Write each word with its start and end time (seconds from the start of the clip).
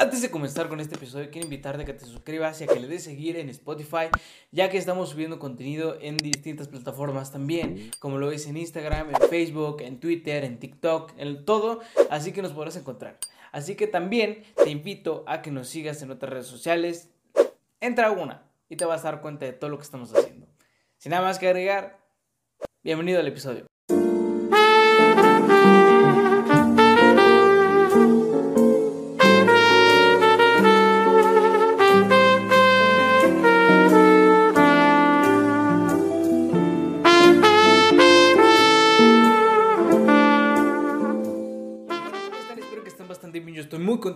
Antes 0.00 0.22
de 0.22 0.30
comenzar 0.30 0.68
con 0.68 0.78
este 0.78 0.94
episodio, 0.94 1.28
quiero 1.28 1.46
invitarte 1.46 1.82
a 1.82 1.84
que 1.84 1.92
te 1.92 2.04
suscribas 2.04 2.60
y 2.60 2.64
a 2.64 2.66
que 2.68 2.78
le 2.78 2.86
des 2.86 3.02
seguir 3.02 3.36
en 3.36 3.48
Spotify, 3.48 4.06
ya 4.52 4.70
que 4.70 4.78
estamos 4.78 5.08
subiendo 5.10 5.40
contenido 5.40 5.98
en 6.00 6.16
distintas 6.16 6.68
plataformas 6.68 7.32
también, 7.32 7.90
como 7.98 8.16
lo 8.16 8.30
es 8.30 8.46
en 8.46 8.56
Instagram, 8.56 9.10
en 9.10 9.28
Facebook, 9.28 9.80
en 9.80 9.98
Twitter, 9.98 10.44
en 10.44 10.60
TikTok, 10.60 11.14
en 11.16 11.44
todo, 11.44 11.80
así 12.10 12.30
que 12.30 12.42
nos 12.42 12.52
podrás 12.52 12.76
encontrar. 12.76 13.18
Así 13.50 13.74
que 13.74 13.88
también 13.88 14.44
te 14.54 14.70
invito 14.70 15.24
a 15.26 15.42
que 15.42 15.50
nos 15.50 15.66
sigas 15.66 16.00
en 16.00 16.12
otras 16.12 16.32
redes 16.32 16.46
sociales. 16.46 17.10
Entra 17.80 18.06
a 18.06 18.10
una 18.12 18.44
y 18.68 18.76
te 18.76 18.84
vas 18.84 19.00
a 19.00 19.10
dar 19.10 19.20
cuenta 19.20 19.46
de 19.46 19.52
todo 19.52 19.68
lo 19.68 19.78
que 19.78 19.84
estamos 19.84 20.14
haciendo. 20.14 20.46
Sin 20.98 21.10
nada 21.10 21.24
más 21.24 21.40
que 21.40 21.48
agregar, 21.48 21.98
bienvenido 22.84 23.18
al 23.18 23.26
episodio. 23.26 23.67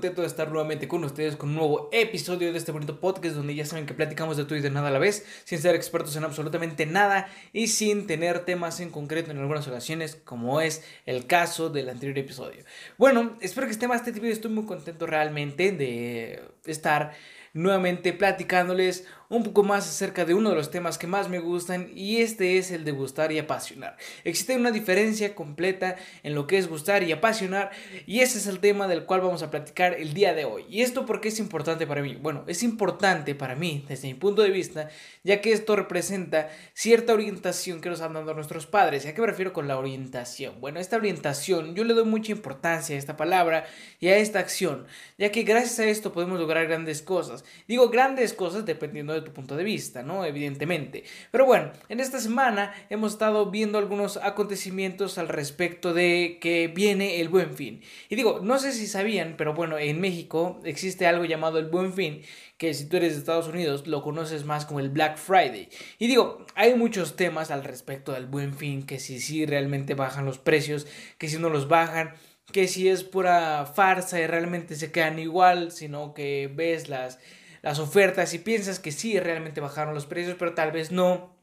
Contento 0.02 0.22
de 0.22 0.26
estar 0.26 0.50
nuevamente 0.50 0.88
con 0.88 1.04
ustedes 1.04 1.36
con 1.36 1.50
un 1.50 1.54
nuevo 1.54 1.88
episodio 1.92 2.50
de 2.50 2.58
este 2.58 2.72
bonito 2.72 2.98
podcast 2.98 3.36
donde 3.36 3.54
ya 3.54 3.64
saben 3.64 3.86
que 3.86 3.94
platicamos 3.94 4.36
de 4.36 4.44
todo 4.44 4.56
y 4.56 4.60
de 4.60 4.68
nada 4.68 4.88
a 4.88 4.90
la 4.90 4.98
vez, 4.98 5.24
sin 5.44 5.60
ser 5.60 5.76
expertos 5.76 6.16
en 6.16 6.24
absolutamente 6.24 6.86
nada 6.86 7.28
y 7.52 7.68
sin 7.68 8.08
tener 8.08 8.40
temas 8.40 8.80
en 8.80 8.90
concreto 8.90 9.30
en 9.30 9.38
algunas 9.38 9.68
ocasiones, 9.68 10.16
como 10.16 10.60
es 10.60 10.82
el 11.06 11.28
caso 11.28 11.70
del 11.70 11.88
anterior 11.88 12.18
episodio. 12.18 12.64
Bueno, 12.98 13.36
espero 13.40 13.68
que 13.68 13.74
esté 13.74 13.86
más 13.86 14.00
este 14.04 14.10
video, 14.10 14.32
estoy 14.32 14.50
muy 14.50 14.66
contento 14.66 15.06
realmente 15.06 15.70
de 15.70 16.42
estar 16.66 17.12
nuevamente 17.54 18.12
platicándoles 18.12 19.06
un 19.32 19.44
poco 19.44 19.62
más 19.62 19.88
acerca 19.88 20.26
de 20.26 20.34
uno 20.34 20.50
de 20.50 20.56
los 20.56 20.70
temas 20.70 20.98
que 20.98 21.06
más 21.06 21.30
me 21.30 21.38
gustan 21.38 21.90
y 21.94 22.18
este 22.18 22.58
es 22.58 22.70
el 22.70 22.84
de 22.84 22.92
gustar 22.92 23.32
y 23.32 23.38
apasionar. 23.38 23.96
Existe 24.24 24.54
una 24.54 24.70
diferencia 24.70 25.34
completa 25.34 25.96
en 26.22 26.34
lo 26.34 26.46
que 26.46 26.58
es 26.58 26.68
gustar 26.68 27.02
y 27.02 27.12
apasionar 27.12 27.70
y 28.06 28.20
ese 28.20 28.36
es 28.36 28.46
el 28.46 28.60
tema 28.60 28.88
del 28.88 29.06
cual 29.06 29.22
vamos 29.22 29.42
a 29.42 29.50
platicar 29.50 29.94
el 29.94 30.12
día 30.12 30.34
de 30.34 30.44
hoy. 30.44 30.66
¿Y 30.68 30.82
esto 30.82 31.06
por 31.06 31.22
qué 31.22 31.28
es 31.28 31.38
importante 31.38 31.86
para 31.86 32.02
mí? 32.02 32.18
Bueno, 32.20 32.44
es 32.46 32.62
importante 32.62 33.34
para 33.34 33.56
mí 33.56 33.86
desde 33.88 34.08
mi 34.08 34.14
punto 34.14 34.42
de 34.42 34.50
vista 34.50 34.90
ya 35.24 35.40
que 35.40 35.52
esto 35.52 35.76
representa 35.76 36.50
cierta 36.74 37.14
orientación 37.14 37.80
que 37.80 37.88
nos 37.88 38.02
han 38.02 38.12
dado 38.12 38.34
nuestros 38.34 38.66
padres. 38.66 39.06
¿A 39.06 39.14
qué 39.14 39.20
me 39.22 39.28
refiero 39.28 39.54
con 39.54 39.66
la 39.66 39.78
orientación? 39.78 40.60
Bueno, 40.60 40.78
esta 40.78 40.96
orientación 40.96 41.74
yo 41.74 41.84
le 41.84 41.94
doy 41.94 42.04
mucha 42.04 42.32
importancia 42.32 42.96
a 42.96 42.98
esta 42.98 43.16
palabra 43.16 43.64
y 43.98 44.08
a 44.08 44.18
esta 44.18 44.40
acción 44.40 44.86
ya 45.16 45.32
que 45.32 45.42
gracias 45.42 45.78
a 45.78 45.86
esto 45.86 46.12
podemos 46.12 46.38
lograr 46.38 46.66
grandes 46.66 47.00
cosas. 47.00 47.46
Digo 47.66 47.88
grandes 47.88 48.34
cosas 48.34 48.66
dependiendo 48.66 49.14
de 49.14 49.21
tu 49.24 49.32
punto 49.32 49.56
de 49.56 49.64
vista, 49.64 50.02
¿no? 50.02 50.24
Evidentemente. 50.24 51.04
Pero 51.30 51.46
bueno, 51.46 51.72
en 51.88 52.00
esta 52.00 52.20
semana 52.20 52.72
hemos 52.90 53.12
estado 53.12 53.50
viendo 53.50 53.78
algunos 53.78 54.16
acontecimientos 54.16 55.18
al 55.18 55.28
respecto 55.28 55.94
de 55.94 56.38
que 56.40 56.68
viene 56.68 57.20
el 57.20 57.28
buen 57.28 57.54
fin. 57.54 57.82
Y 58.08 58.16
digo, 58.16 58.40
no 58.42 58.58
sé 58.58 58.72
si 58.72 58.86
sabían, 58.86 59.34
pero 59.36 59.54
bueno, 59.54 59.78
en 59.78 60.00
México 60.00 60.60
existe 60.64 61.06
algo 61.06 61.24
llamado 61.24 61.58
el 61.58 61.66
buen 61.66 61.92
fin, 61.92 62.22
que 62.58 62.74
si 62.74 62.88
tú 62.88 62.96
eres 62.96 63.14
de 63.14 63.18
Estados 63.18 63.48
Unidos 63.48 63.86
lo 63.86 64.02
conoces 64.02 64.44
más 64.44 64.66
como 64.66 64.80
el 64.80 64.90
Black 64.90 65.16
Friday. 65.16 65.68
Y 65.98 66.06
digo, 66.06 66.46
hay 66.54 66.74
muchos 66.74 67.16
temas 67.16 67.50
al 67.50 67.64
respecto 67.64 68.12
del 68.12 68.26
buen 68.26 68.54
fin, 68.54 68.84
que 68.84 68.98
si 68.98 69.20
sí 69.20 69.46
realmente 69.46 69.94
bajan 69.94 70.24
los 70.24 70.38
precios, 70.38 70.86
que 71.18 71.28
si 71.28 71.38
no 71.38 71.48
los 71.48 71.68
bajan 71.68 72.14
que 72.52 72.68
si 72.68 72.88
es 72.88 73.02
pura 73.02 73.66
farsa 73.66 74.20
y 74.20 74.26
realmente 74.26 74.76
se 74.76 74.92
quedan 74.92 75.18
igual, 75.18 75.72
sino 75.72 76.14
que 76.14 76.50
ves 76.54 76.88
las 76.88 77.18
las 77.62 77.78
ofertas 77.78 78.34
y 78.34 78.38
piensas 78.38 78.78
que 78.78 78.92
sí 78.92 79.18
realmente 79.18 79.60
bajaron 79.60 79.94
los 79.94 80.06
precios, 80.06 80.36
pero 80.38 80.54
tal 80.54 80.72
vez 80.72 80.90
no. 80.92 81.36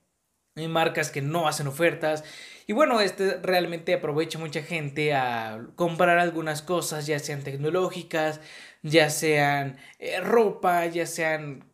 Hay 0.55 0.67
marcas 0.67 1.09
que 1.09 1.21
no 1.21 1.47
hacen 1.47 1.67
ofertas. 1.67 2.23
Y 2.67 2.73
bueno, 2.73 2.99
este 3.01 3.37
realmente 3.41 3.93
aprovecha 3.93 4.37
mucha 4.37 4.61
gente 4.61 5.13
a 5.13 5.67
comprar 5.75 6.19
algunas 6.19 6.61
cosas, 6.61 7.07
ya 7.07 7.17
sean 7.19 7.43
tecnológicas, 7.43 8.41
ya 8.83 9.09
sean 9.09 9.77
eh, 9.99 10.19
ropa, 10.19 10.85
ya 10.87 11.05
sean 11.05 11.68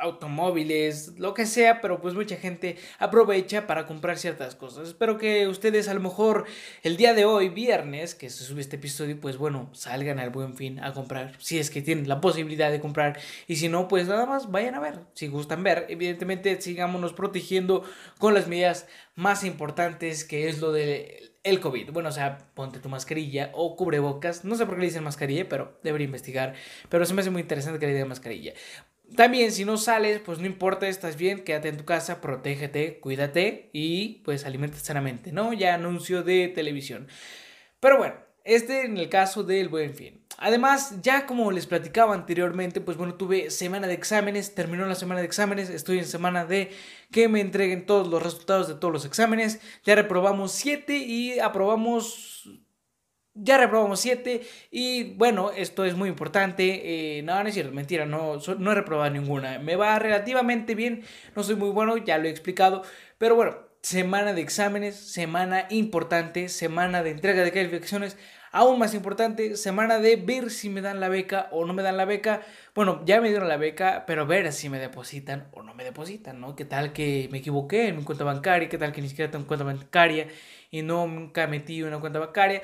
automóviles, 0.00 1.18
lo 1.18 1.34
que 1.34 1.46
sea, 1.46 1.80
pero 1.80 2.00
pues 2.00 2.14
mucha 2.14 2.36
gente 2.36 2.76
aprovecha 2.98 3.66
para 3.66 3.86
comprar 3.86 4.18
ciertas 4.18 4.54
cosas. 4.54 4.88
Espero 4.88 5.18
que 5.18 5.46
ustedes 5.48 5.88
a 5.88 5.94
lo 5.94 6.00
mejor 6.00 6.46
el 6.82 6.96
día 6.96 7.14
de 7.14 7.24
hoy, 7.24 7.48
viernes, 7.48 8.14
que 8.14 8.30
se 8.30 8.44
sube 8.44 8.60
este 8.60 8.76
episodio, 8.76 9.20
pues 9.20 9.36
bueno, 9.36 9.70
salgan 9.72 10.18
al 10.18 10.30
buen 10.30 10.56
fin 10.56 10.80
a 10.80 10.92
comprar, 10.92 11.34
si 11.38 11.58
es 11.58 11.70
que 11.70 11.82
tienen 11.82 12.08
la 12.08 12.20
posibilidad 12.20 12.70
de 12.70 12.80
comprar, 12.80 13.18
y 13.46 13.56
si 13.56 13.68
no, 13.68 13.88
pues 13.88 14.08
nada 14.08 14.26
más 14.26 14.50
vayan 14.50 14.74
a 14.74 14.80
ver, 14.80 15.00
si 15.14 15.28
gustan 15.28 15.62
ver. 15.62 15.86
Evidentemente, 15.88 16.60
sigámonos 16.60 17.12
protegiendo 17.12 17.84
con 18.18 18.34
las 18.34 18.48
medidas 18.48 18.86
más 19.14 19.44
importantes, 19.44 20.24
que 20.24 20.48
es 20.48 20.60
lo 20.60 20.72
de 20.72 21.30
el 21.42 21.60
COVID. 21.60 21.90
Bueno, 21.90 22.10
o 22.10 22.12
sea, 22.12 22.38
ponte 22.54 22.80
tu 22.80 22.88
mascarilla 22.88 23.50
o 23.54 23.76
cubrebocas. 23.76 24.44
No 24.44 24.56
sé 24.56 24.66
por 24.66 24.74
qué 24.74 24.80
le 24.80 24.86
dicen 24.86 25.04
mascarilla, 25.04 25.48
pero 25.48 25.78
debería 25.82 26.04
investigar. 26.04 26.54
Pero 26.88 27.06
se 27.06 27.14
me 27.14 27.22
hace 27.22 27.30
muy 27.30 27.42
interesante 27.42 27.78
que 27.78 27.86
le 27.86 27.94
digan 27.94 28.08
mascarilla. 28.08 28.52
También 29.16 29.50
si 29.52 29.64
no 29.64 29.76
sales, 29.76 30.20
pues 30.20 30.38
no 30.38 30.46
importa, 30.46 30.88
estás 30.88 31.16
bien, 31.16 31.42
quédate 31.42 31.68
en 31.68 31.76
tu 31.76 31.84
casa, 31.84 32.20
protégete, 32.20 33.00
cuídate 33.00 33.70
y 33.72 34.22
pues 34.24 34.44
alimenta 34.44 34.78
sanamente, 34.78 35.32
¿no? 35.32 35.52
Ya 35.52 35.74
anuncio 35.74 36.22
de 36.22 36.48
televisión. 36.48 37.08
Pero 37.80 37.98
bueno, 37.98 38.14
este 38.44 38.84
en 38.84 38.96
el 38.98 39.08
caso 39.08 39.42
del 39.42 39.68
buen 39.68 39.94
fin. 39.94 40.24
Además, 40.38 41.02
ya 41.02 41.26
como 41.26 41.52
les 41.52 41.66
platicaba 41.66 42.14
anteriormente, 42.14 42.80
pues 42.80 42.96
bueno, 42.96 43.14
tuve 43.14 43.50
semana 43.50 43.86
de 43.86 43.94
exámenes, 43.94 44.54
terminó 44.54 44.86
la 44.86 44.94
semana 44.94 45.20
de 45.20 45.26
exámenes, 45.26 45.68
estoy 45.68 45.98
en 45.98 46.06
semana 46.06 46.46
de 46.46 46.70
que 47.10 47.28
me 47.28 47.40
entreguen 47.40 47.84
todos 47.84 48.08
los 48.08 48.22
resultados 48.22 48.68
de 48.68 48.74
todos 48.74 48.92
los 48.92 49.04
exámenes, 49.04 49.60
ya 49.84 49.94
reprobamos 49.96 50.52
7 50.52 50.96
y 50.96 51.38
aprobamos 51.40 52.48
ya 53.34 53.58
reprobamos 53.58 54.00
7 54.00 54.42
y 54.70 55.14
bueno, 55.14 55.50
esto 55.52 55.84
es 55.84 55.94
muy 55.94 56.08
importante. 56.08 57.18
Eh, 57.18 57.22
no, 57.22 57.42
no 57.42 57.48
es 57.48 57.54
cierto, 57.54 57.72
mentira, 57.72 58.06
no, 58.06 58.38
no 58.58 58.72
he 58.72 58.74
reprobado 58.74 59.10
ninguna. 59.10 59.58
Me 59.58 59.76
va 59.76 59.98
relativamente 59.98 60.74
bien, 60.74 61.04
no 61.36 61.42
soy 61.42 61.56
muy 61.56 61.70
bueno, 61.70 61.96
ya 61.96 62.18
lo 62.18 62.28
he 62.28 62.30
explicado. 62.30 62.82
Pero 63.18 63.36
bueno, 63.36 63.56
semana 63.82 64.32
de 64.32 64.42
exámenes, 64.42 64.96
semana 64.96 65.66
importante, 65.70 66.48
semana 66.48 67.02
de 67.02 67.10
entrega 67.10 67.42
de 67.42 67.52
calificaciones. 67.52 68.16
Aún 68.52 68.80
más 68.80 68.94
importante, 68.94 69.56
semana 69.56 70.00
de 70.00 70.16
ver 70.16 70.50
si 70.50 70.70
me 70.70 70.80
dan 70.80 70.98
la 70.98 71.08
beca 71.08 71.48
o 71.52 71.64
no 71.64 71.72
me 71.72 71.84
dan 71.84 71.96
la 71.96 72.04
beca. 72.04 72.42
Bueno, 72.74 73.00
ya 73.04 73.20
me 73.20 73.28
dieron 73.28 73.48
la 73.48 73.56
beca, 73.56 74.04
pero 74.06 74.26
ver 74.26 74.52
si 74.52 74.68
me 74.68 74.80
depositan 74.80 75.48
o 75.52 75.62
no 75.62 75.72
me 75.72 75.84
depositan, 75.84 76.40
¿no? 76.40 76.56
¿Qué 76.56 76.64
tal 76.64 76.92
que 76.92 77.28
me 77.30 77.38
equivoqué 77.38 77.88
en 77.88 77.98
mi 77.98 78.02
cuenta 78.02 78.24
bancaria? 78.24 78.68
¿Qué 78.68 78.76
tal 78.76 78.90
que 78.92 79.02
ni 79.02 79.08
siquiera 79.08 79.30
tengo 79.30 79.46
cuenta 79.46 79.64
bancaria 79.64 80.26
y 80.72 80.82
nunca 80.82 81.46
metí 81.46 81.82
una 81.84 82.00
cuenta 82.00 82.18
bancaria? 82.18 82.60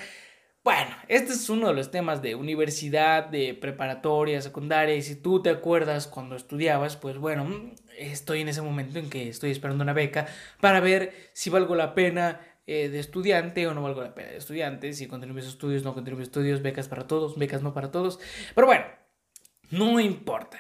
Bueno, 0.67 0.97
este 1.07 1.33
es 1.33 1.49
uno 1.49 1.69
de 1.69 1.75
los 1.75 1.93
temas 1.93 2.23
de 2.23 2.35
universidad, 2.35 3.27
de 3.27 3.55
preparatoria, 3.55 4.43
secundaria, 4.43 4.97
y 4.97 5.03
si 5.03 5.15
tú 5.15 5.41
te 5.41 5.49
acuerdas 5.49 6.09
cuando 6.09 6.35
estudiabas, 6.35 6.97
pues 6.97 7.19
bueno, 7.19 7.73
estoy 7.97 8.41
en 8.41 8.49
ese 8.49 8.63
momento 8.63 8.99
en 8.99 9.09
que 9.09 9.29
estoy 9.29 9.53
esperando 9.53 9.85
una 9.85 9.93
beca 9.93 10.27
para 10.61 10.81
ver 10.81 11.31
si 11.35 11.51
valgo 11.51 11.77
la 11.77 11.95
pena 11.95 12.41
eh, 12.67 12.89
de 12.89 12.99
estudiante 12.99 13.65
o 13.69 13.75
no 13.75 13.83
valgo 13.85 14.03
la 14.03 14.13
pena 14.13 14.31
de 14.31 14.39
estudiante, 14.39 14.93
si 14.93 15.07
continúo 15.07 15.37
mis 15.37 15.47
estudios, 15.47 15.85
no 15.85 15.95
continúo 15.95 16.19
mis 16.19 16.27
estudios, 16.27 16.61
becas 16.63 16.89
para 16.89 17.07
todos, 17.07 17.39
becas 17.39 17.63
no 17.63 17.73
para 17.73 17.93
todos, 17.93 18.19
pero 18.57 18.67
bueno, 18.67 18.87
no 19.71 20.01
importa. 20.01 20.59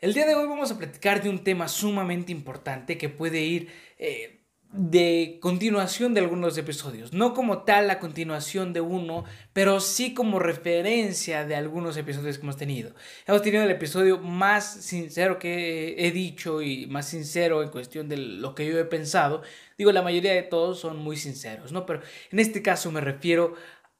El 0.00 0.14
día 0.14 0.24
de 0.24 0.36
hoy 0.36 0.46
vamos 0.46 0.70
a 0.70 0.78
platicar 0.78 1.22
de 1.22 1.28
un 1.28 1.44
tema 1.44 1.68
sumamente 1.68 2.32
importante 2.32 2.96
que 2.96 3.10
puede 3.10 3.42
ir... 3.42 3.68
Eh, 3.98 4.40
de 4.76 5.38
continuación 5.40 6.14
de 6.14 6.20
algunos 6.20 6.58
episodios. 6.58 7.12
No 7.12 7.32
como 7.32 7.62
tal 7.62 7.86
la 7.86 8.00
continuación 8.00 8.72
de 8.72 8.80
uno, 8.80 9.24
pero 9.52 9.78
sí 9.78 10.14
como 10.14 10.40
referencia 10.40 11.46
de 11.46 11.54
algunos 11.54 11.96
episodios 11.96 12.38
que 12.38 12.42
hemos 12.42 12.56
tenido. 12.56 12.92
Hemos 13.26 13.42
tenido 13.42 13.62
el 13.62 13.70
episodio 13.70 14.18
más 14.18 14.64
sincero 14.84 15.38
que 15.38 15.94
he 15.96 16.10
dicho 16.10 16.60
y 16.60 16.86
más 16.86 17.08
sincero 17.08 17.62
en 17.62 17.68
cuestión 17.68 18.08
de 18.08 18.16
lo 18.16 18.56
que 18.56 18.66
yo 18.66 18.76
he 18.78 18.84
pensado. 18.84 19.42
Digo, 19.78 19.92
la 19.92 20.02
mayoría 20.02 20.32
de 20.32 20.42
todos 20.42 20.80
son 20.80 20.96
muy 20.96 21.16
sinceros, 21.16 21.70
¿no? 21.70 21.86
Pero 21.86 22.00
en 22.32 22.40
este 22.40 22.60
caso 22.60 22.90
me 22.90 23.00
refiero 23.00 23.54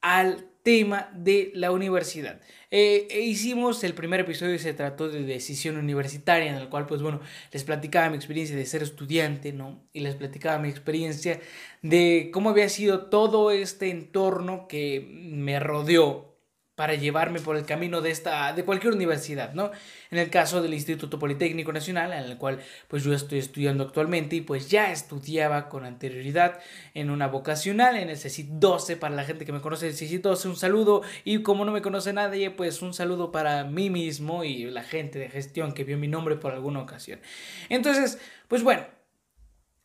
al 0.05 0.51
tema 0.63 1.11
de 1.15 1.51
la 1.55 1.71
universidad. 1.71 2.39
Eh, 2.71 3.09
hicimos 3.23 3.83
el 3.85 3.95
primer 3.95 4.21
episodio 4.21 4.55
y 4.55 4.59
se 4.59 4.75
trató 4.75 5.09
de 5.09 5.23
decisión 5.23 5.79
universitaria, 5.79 6.51
en 6.51 6.57
el 6.57 6.69
cual, 6.69 6.85
pues 6.85 7.01
bueno, 7.01 7.21
les 7.53 7.65
platicaba 7.65 8.11
mi 8.11 8.17
experiencia 8.17 8.55
de 8.55 8.67
ser 8.67 8.83
estudiante, 8.83 9.55
¿no? 9.55 9.83
Y 9.95 10.01
les 10.01 10.15
platicaba 10.15 10.59
mi 10.59 10.69
experiencia 10.69 11.41
de 11.81 12.29
cómo 12.35 12.51
había 12.51 12.69
sido 12.69 13.07
todo 13.07 13.51
este 13.51 13.89
entorno 13.89 14.69
que 14.69 15.07
me 15.09 15.59
rodeó 15.59 16.34
para 16.75 16.95
llevarme 16.95 17.41
por 17.41 17.57
el 17.57 17.65
camino 17.65 18.01
de 18.01 18.11
esta 18.11 18.53
de 18.53 18.65
cualquier 18.65 18.95
universidad, 18.95 19.53
¿no? 19.55 19.71
En 20.11 20.19
el 20.19 20.29
caso 20.31 20.61
del 20.61 20.75
Instituto 20.75 21.19
Politécnico 21.19 21.73
Nacional, 21.73 22.13
en 22.13 22.25
el 22.25 22.37
cual 22.37 22.61
pues 22.89 23.05
yo 23.05 23.13
estoy 23.13 23.39
estudiando 23.39 23.85
actualmente 23.85 24.37
y 24.37 24.41
pues 24.41 24.69
ya 24.71 24.91
estudiaba 24.91 25.69
con 25.69 25.85
anterioridad 25.85 26.61
en 26.95 27.11
una 27.11 27.29
vocacional 27.29 27.97
en 27.97 28.11
el 28.11 28.17
CECIT 28.17 28.49
12 28.49 28.97
para 28.97 29.15
la 29.15 29.25
gente 29.25 29.45
que 29.45 29.53
me 29.53 29.61
conoce 29.61 29.87
el 29.87 29.95
CECIT 29.95 30.23
12, 30.23 30.49
un 30.49 30.57
saludo 30.57 31.03
y 31.25 31.43
como 31.43 31.65
no 31.65 31.73
me 31.73 31.83
conoce 31.83 32.13
nadie, 32.13 32.51
pues 32.51 32.83
un 32.83 32.93
saludo 32.93 33.31
para 33.31 33.65
mí 33.65 33.91
mismo 33.91 34.43
y 34.43 34.65
la 34.65 34.83
gente 34.83 35.19
de 35.19 35.29
gestión 35.29 35.73
que 35.73 35.85
vio 35.85 35.97
mi 35.97 36.09
nombre 36.09 36.37
por 36.37 36.53
alguna 36.53 36.81
ocasión. 36.81 37.21
Entonces, 37.69 38.19
pues 38.49 38.63
bueno, 38.65 38.85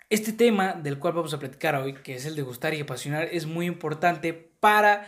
este 0.09 0.33
tema 0.33 0.73
del 0.73 0.97
cual 0.97 1.13
vamos 1.13 1.35
a 1.35 1.39
platicar 1.39 1.75
hoy, 1.75 1.93
que 1.93 2.15
es 2.15 2.25
el 2.25 2.35
de 2.35 2.41
gustar 2.41 2.73
y 2.73 2.81
apasionar, 2.81 3.29
es 3.31 3.45
muy 3.45 3.67
importante 3.67 4.33
para 4.33 5.07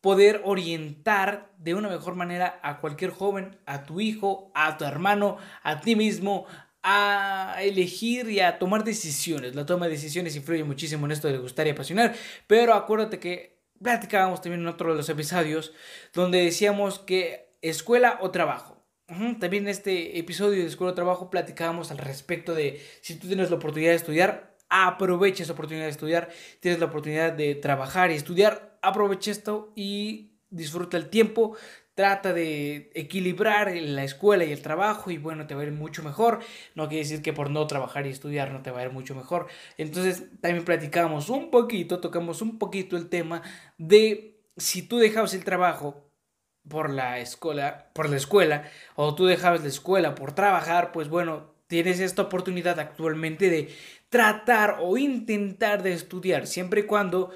poder 0.00 0.42
orientar 0.44 1.52
de 1.58 1.74
una 1.74 1.88
mejor 1.88 2.14
manera 2.14 2.60
a 2.62 2.80
cualquier 2.80 3.10
joven, 3.10 3.58
a 3.66 3.84
tu 3.84 4.00
hijo, 4.00 4.52
a 4.54 4.76
tu 4.76 4.84
hermano, 4.84 5.38
a 5.62 5.80
ti 5.80 5.96
mismo, 5.96 6.46
a 6.82 7.56
elegir 7.60 8.30
y 8.30 8.40
a 8.40 8.58
tomar 8.58 8.84
decisiones. 8.84 9.54
La 9.56 9.66
toma 9.66 9.86
de 9.86 9.92
decisiones 9.92 10.36
influye 10.36 10.62
muchísimo 10.62 11.06
en 11.06 11.12
esto 11.12 11.28
de 11.28 11.38
gustar 11.38 11.66
y 11.66 11.70
apasionar, 11.70 12.14
pero 12.46 12.74
acuérdate 12.74 13.18
que 13.18 13.58
platicábamos 13.82 14.40
también 14.40 14.62
en 14.62 14.68
otro 14.68 14.90
de 14.90 14.96
los 14.96 15.08
episodios 15.08 15.72
donde 16.14 16.44
decíamos 16.44 17.00
que 17.00 17.56
escuela 17.60 18.18
o 18.20 18.30
trabajo. 18.30 18.84
También 19.06 19.64
en 19.64 19.68
este 19.68 20.18
episodio 20.18 20.62
de 20.62 20.66
escuela 20.66 20.92
o 20.92 20.94
trabajo 20.94 21.30
platicábamos 21.30 21.90
al 21.90 21.98
respecto 21.98 22.54
de 22.54 22.80
si 23.00 23.16
tú 23.16 23.28
tienes 23.28 23.50
la 23.50 23.56
oportunidad 23.56 23.90
de 23.90 23.96
estudiar, 23.96 24.55
aprovecha 24.68 25.42
esa 25.42 25.52
oportunidad 25.52 25.84
de 25.84 25.90
estudiar, 25.90 26.28
tienes 26.60 26.80
la 26.80 26.86
oportunidad 26.86 27.32
de 27.32 27.54
trabajar 27.54 28.10
y 28.10 28.14
estudiar, 28.14 28.78
aprovecha 28.82 29.30
esto 29.30 29.72
y 29.74 30.32
disfruta 30.50 30.96
el 30.96 31.08
tiempo, 31.08 31.56
trata 31.96 32.34
de 32.34 32.90
equilibrar 32.94 33.74
la 33.74 34.04
escuela 34.04 34.44
y 34.44 34.52
el 34.52 34.60
trabajo 34.60 35.10
y 35.10 35.16
bueno, 35.16 35.46
te 35.46 35.54
va 35.54 35.62
a 35.62 35.64
ir 35.64 35.72
mucho 35.72 36.02
mejor. 36.02 36.40
No 36.74 36.88
quiere 36.88 37.04
decir 37.04 37.22
que 37.22 37.32
por 37.32 37.50
no 37.50 37.66
trabajar 37.66 38.06
y 38.06 38.10
estudiar 38.10 38.52
no 38.52 38.62
te 38.62 38.70
va 38.70 38.80
a 38.80 38.84
ir 38.84 38.92
mucho 38.92 39.14
mejor. 39.14 39.46
Entonces 39.78 40.24
también 40.42 40.64
platicamos 40.64 41.30
un 41.30 41.50
poquito, 41.50 42.00
tocamos 42.00 42.42
un 42.42 42.58
poquito 42.58 42.98
el 42.98 43.08
tema 43.08 43.42
de 43.78 44.42
si 44.58 44.82
tú 44.82 44.98
dejabas 44.98 45.32
el 45.32 45.44
trabajo 45.44 46.10
por 46.68 46.90
la 46.90 47.18
escuela, 47.18 47.90
por 47.94 48.10
la 48.10 48.16
escuela 48.16 48.64
o 48.94 49.14
tú 49.14 49.24
dejabas 49.24 49.62
la 49.62 49.68
escuela 49.68 50.14
por 50.14 50.32
trabajar, 50.32 50.92
pues 50.92 51.08
bueno, 51.08 51.55
tienes 51.66 52.00
esta 52.00 52.22
oportunidad 52.22 52.78
actualmente 52.78 53.50
de 53.50 53.68
tratar 54.08 54.78
o 54.80 54.96
intentar 54.96 55.82
de 55.82 55.92
estudiar 55.92 56.46
siempre 56.46 56.82
y 56.82 56.84
cuando 56.84 57.30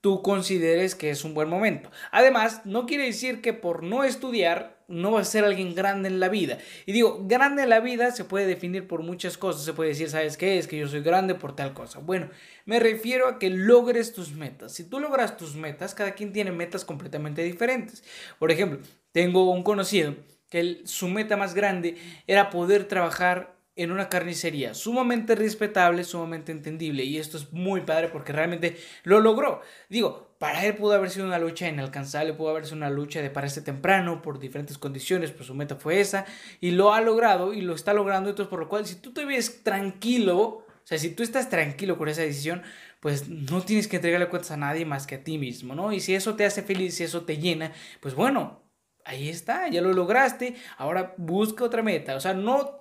tú 0.00 0.22
consideres 0.22 0.94
que 0.94 1.10
es 1.10 1.24
un 1.24 1.34
buen 1.34 1.48
momento. 1.48 1.90
Además, 2.12 2.62
no 2.64 2.86
quiere 2.86 3.06
decir 3.06 3.40
que 3.40 3.52
por 3.52 3.82
no 3.82 4.04
estudiar 4.04 4.76
no 4.88 5.10
vas 5.10 5.26
a 5.26 5.30
ser 5.32 5.44
alguien 5.44 5.74
grande 5.74 6.08
en 6.08 6.20
la 6.20 6.28
vida. 6.28 6.58
Y 6.86 6.92
digo, 6.92 7.24
grande 7.24 7.64
en 7.64 7.70
la 7.70 7.80
vida 7.80 8.12
se 8.12 8.24
puede 8.24 8.46
definir 8.46 8.86
por 8.86 9.02
muchas 9.02 9.36
cosas. 9.36 9.64
Se 9.64 9.72
puede 9.72 9.90
decir, 9.90 10.08
¿sabes 10.08 10.36
qué? 10.36 10.58
Es 10.58 10.68
que 10.68 10.78
yo 10.78 10.86
soy 10.86 11.00
grande 11.00 11.34
por 11.34 11.56
tal 11.56 11.74
cosa. 11.74 11.98
Bueno, 11.98 12.30
me 12.66 12.78
refiero 12.78 13.26
a 13.26 13.38
que 13.40 13.50
logres 13.50 14.12
tus 14.12 14.32
metas. 14.32 14.72
Si 14.72 14.84
tú 14.88 15.00
logras 15.00 15.36
tus 15.36 15.56
metas, 15.56 15.94
cada 15.94 16.14
quien 16.14 16.32
tiene 16.32 16.52
metas 16.52 16.84
completamente 16.84 17.42
diferentes. 17.42 18.04
Por 18.38 18.52
ejemplo, 18.52 18.78
tengo 19.10 19.50
un 19.50 19.64
conocido 19.64 20.14
que 20.48 20.82
su 20.84 21.08
meta 21.08 21.36
más 21.36 21.54
grande 21.54 21.96
era 22.28 22.50
poder 22.50 22.86
trabajar 22.86 23.55
en 23.76 23.92
una 23.92 24.08
carnicería 24.08 24.74
sumamente 24.74 25.34
respetable, 25.34 26.02
sumamente 26.02 26.50
entendible. 26.50 27.04
Y 27.04 27.18
esto 27.18 27.36
es 27.36 27.52
muy 27.52 27.82
padre 27.82 28.08
porque 28.08 28.32
realmente 28.32 28.76
lo 29.04 29.20
logró. 29.20 29.60
Digo, 29.90 30.34
para 30.38 30.64
él 30.64 30.74
pudo 30.74 30.94
haber 30.94 31.10
sido 31.10 31.26
una 31.26 31.38
lucha 31.38 31.68
inalcanzable, 31.68 32.32
pudo 32.32 32.50
haber 32.50 32.64
sido 32.64 32.78
una 32.78 32.90
lucha 32.90 33.20
de 33.20 33.30
pararse 33.30 33.60
temprano 33.60 34.22
por 34.22 34.38
diferentes 34.38 34.78
condiciones, 34.78 35.30
pues 35.30 35.46
su 35.46 35.54
meta 35.54 35.76
fue 35.76 36.00
esa. 36.00 36.24
Y 36.60 36.72
lo 36.72 36.94
ha 36.94 37.02
logrado 37.02 37.52
y 37.52 37.60
lo 37.60 37.74
está 37.74 37.92
logrando. 37.92 38.30
Entonces, 38.30 38.50
por 38.50 38.60
lo 38.60 38.68
cual, 38.68 38.86
si 38.86 38.96
tú 38.96 39.12
te 39.12 39.26
ves 39.26 39.62
tranquilo, 39.62 40.38
o 40.38 40.64
sea, 40.82 40.98
si 40.98 41.10
tú 41.10 41.22
estás 41.22 41.50
tranquilo 41.50 41.98
con 41.98 42.08
esa 42.08 42.22
decisión, 42.22 42.62
pues 43.00 43.28
no 43.28 43.60
tienes 43.60 43.88
que 43.88 43.96
entregarle 43.96 44.28
cuentas 44.28 44.52
a 44.52 44.56
nadie 44.56 44.86
más 44.86 45.06
que 45.06 45.16
a 45.16 45.22
ti 45.22 45.36
mismo, 45.36 45.74
¿no? 45.74 45.92
Y 45.92 46.00
si 46.00 46.14
eso 46.14 46.34
te 46.34 46.46
hace 46.46 46.62
feliz, 46.62 46.94
si 46.94 47.04
eso 47.04 47.24
te 47.24 47.36
llena, 47.36 47.72
pues 48.00 48.14
bueno, 48.14 48.62
ahí 49.04 49.28
está, 49.28 49.68
ya 49.68 49.82
lo 49.82 49.92
lograste. 49.92 50.56
Ahora 50.78 51.14
busca 51.18 51.64
otra 51.64 51.82
meta. 51.82 52.16
O 52.16 52.20
sea, 52.20 52.34
no 52.34 52.78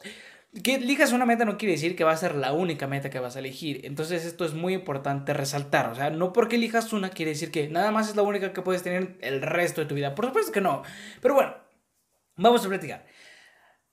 que 0.63 0.75
elijas 0.75 1.11
una 1.11 1.25
meta 1.25 1.45
no 1.45 1.57
quiere 1.57 1.73
decir 1.73 1.95
que 1.95 2.03
va 2.03 2.11
a 2.11 2.17
ser 2.17 2.35
la 2.35 2.53
única 2.53 2.87
meta 2.87 3.09
que 3.09 3.19
vas 3.19 3.35
a 3.35 3.39
elegir. 3.39 3.81
Entonces 3.85 4.25
esto 4.25 4.45
es 4.45 4.53
muy 4.53 4.73
importante 4.73 5.33
resaltar. 5.33 5.89
O 5.89 5.95
sea, 5.95 6.09
no 6.09 6.33
porque 6.33 6.55
elijas 6.55 6.93
una 6.93 7.09
quiere 7.09 7.31
decir 7.31 7.51
que 7.51 7.67
nada 7.67 7.91
más 7.91 8.09
es 8.09 8.15
la 8.15 8.21
única 8.21 8.53
que 8.53 8.61
puedes 8.61 8.83
tener 8.83 9.17
el 9.21 9.41
resto 9.41 9.81
de 9.81 9.87
tu 9.87 9.95
vida. 9.95 10.15
Por 10.15 10.25
supuesto 10.25 10.51
que 10.51 10.61
no. 10.61 10.83
Pero 11.21 11.33
bueno, 11.33 11.55
vamos 12.37 12.65
a 12.65 12.69
platicar. 12.69 13.05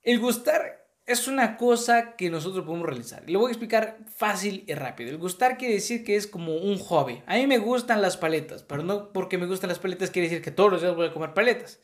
El 0.02 0.20
gustar 0.20 0.86
es 1.06 1.26
una 1.26 1.56
cosa 1.56 2.14
que 2.16 2.30
nosotros 2.30 2.64
podemos 2.64 2.86
realizar. 2.86 3.28
Lo 3.28 3.40
voy 3.40 3.48
a 3.48 3.52
explicar 3.52 3.98
fácil 4.16 4.64
y 4.66 4.74
rápido. 4.74 5.10
El 5.10 5.18
gustar 5.18 5.58
quiere 5.58 5.74
decir 5.74 6.04
que 6.04 6.16
es 6.16 6.26
como 6.26 6.56
un 6.56 6.78
hobby. 6.78 7.22
A 7.26 7.34
mí 7.36 7.46
me 7.46 7.58
gustan 7.58 8.02
las 8.02 8.16
paletas, 8.16 8.62
pero 8.62 8.82
no 8.82 9.12
porque 9.12 9.38
me 9.38 9.46
gustan 9.46 9.68
las 9.68 9.78
paletas 9.78 10.10
quiere 10.10 10.28
decir 10.28 10.42
que 10.42 10.52
todos 10.52 10.70
los 10.70 10.80
días 10.80 10.94
voy 10.94 11.08
a 11.08 11.12
comer 11.12 11.34
paletas. 11.34 11.80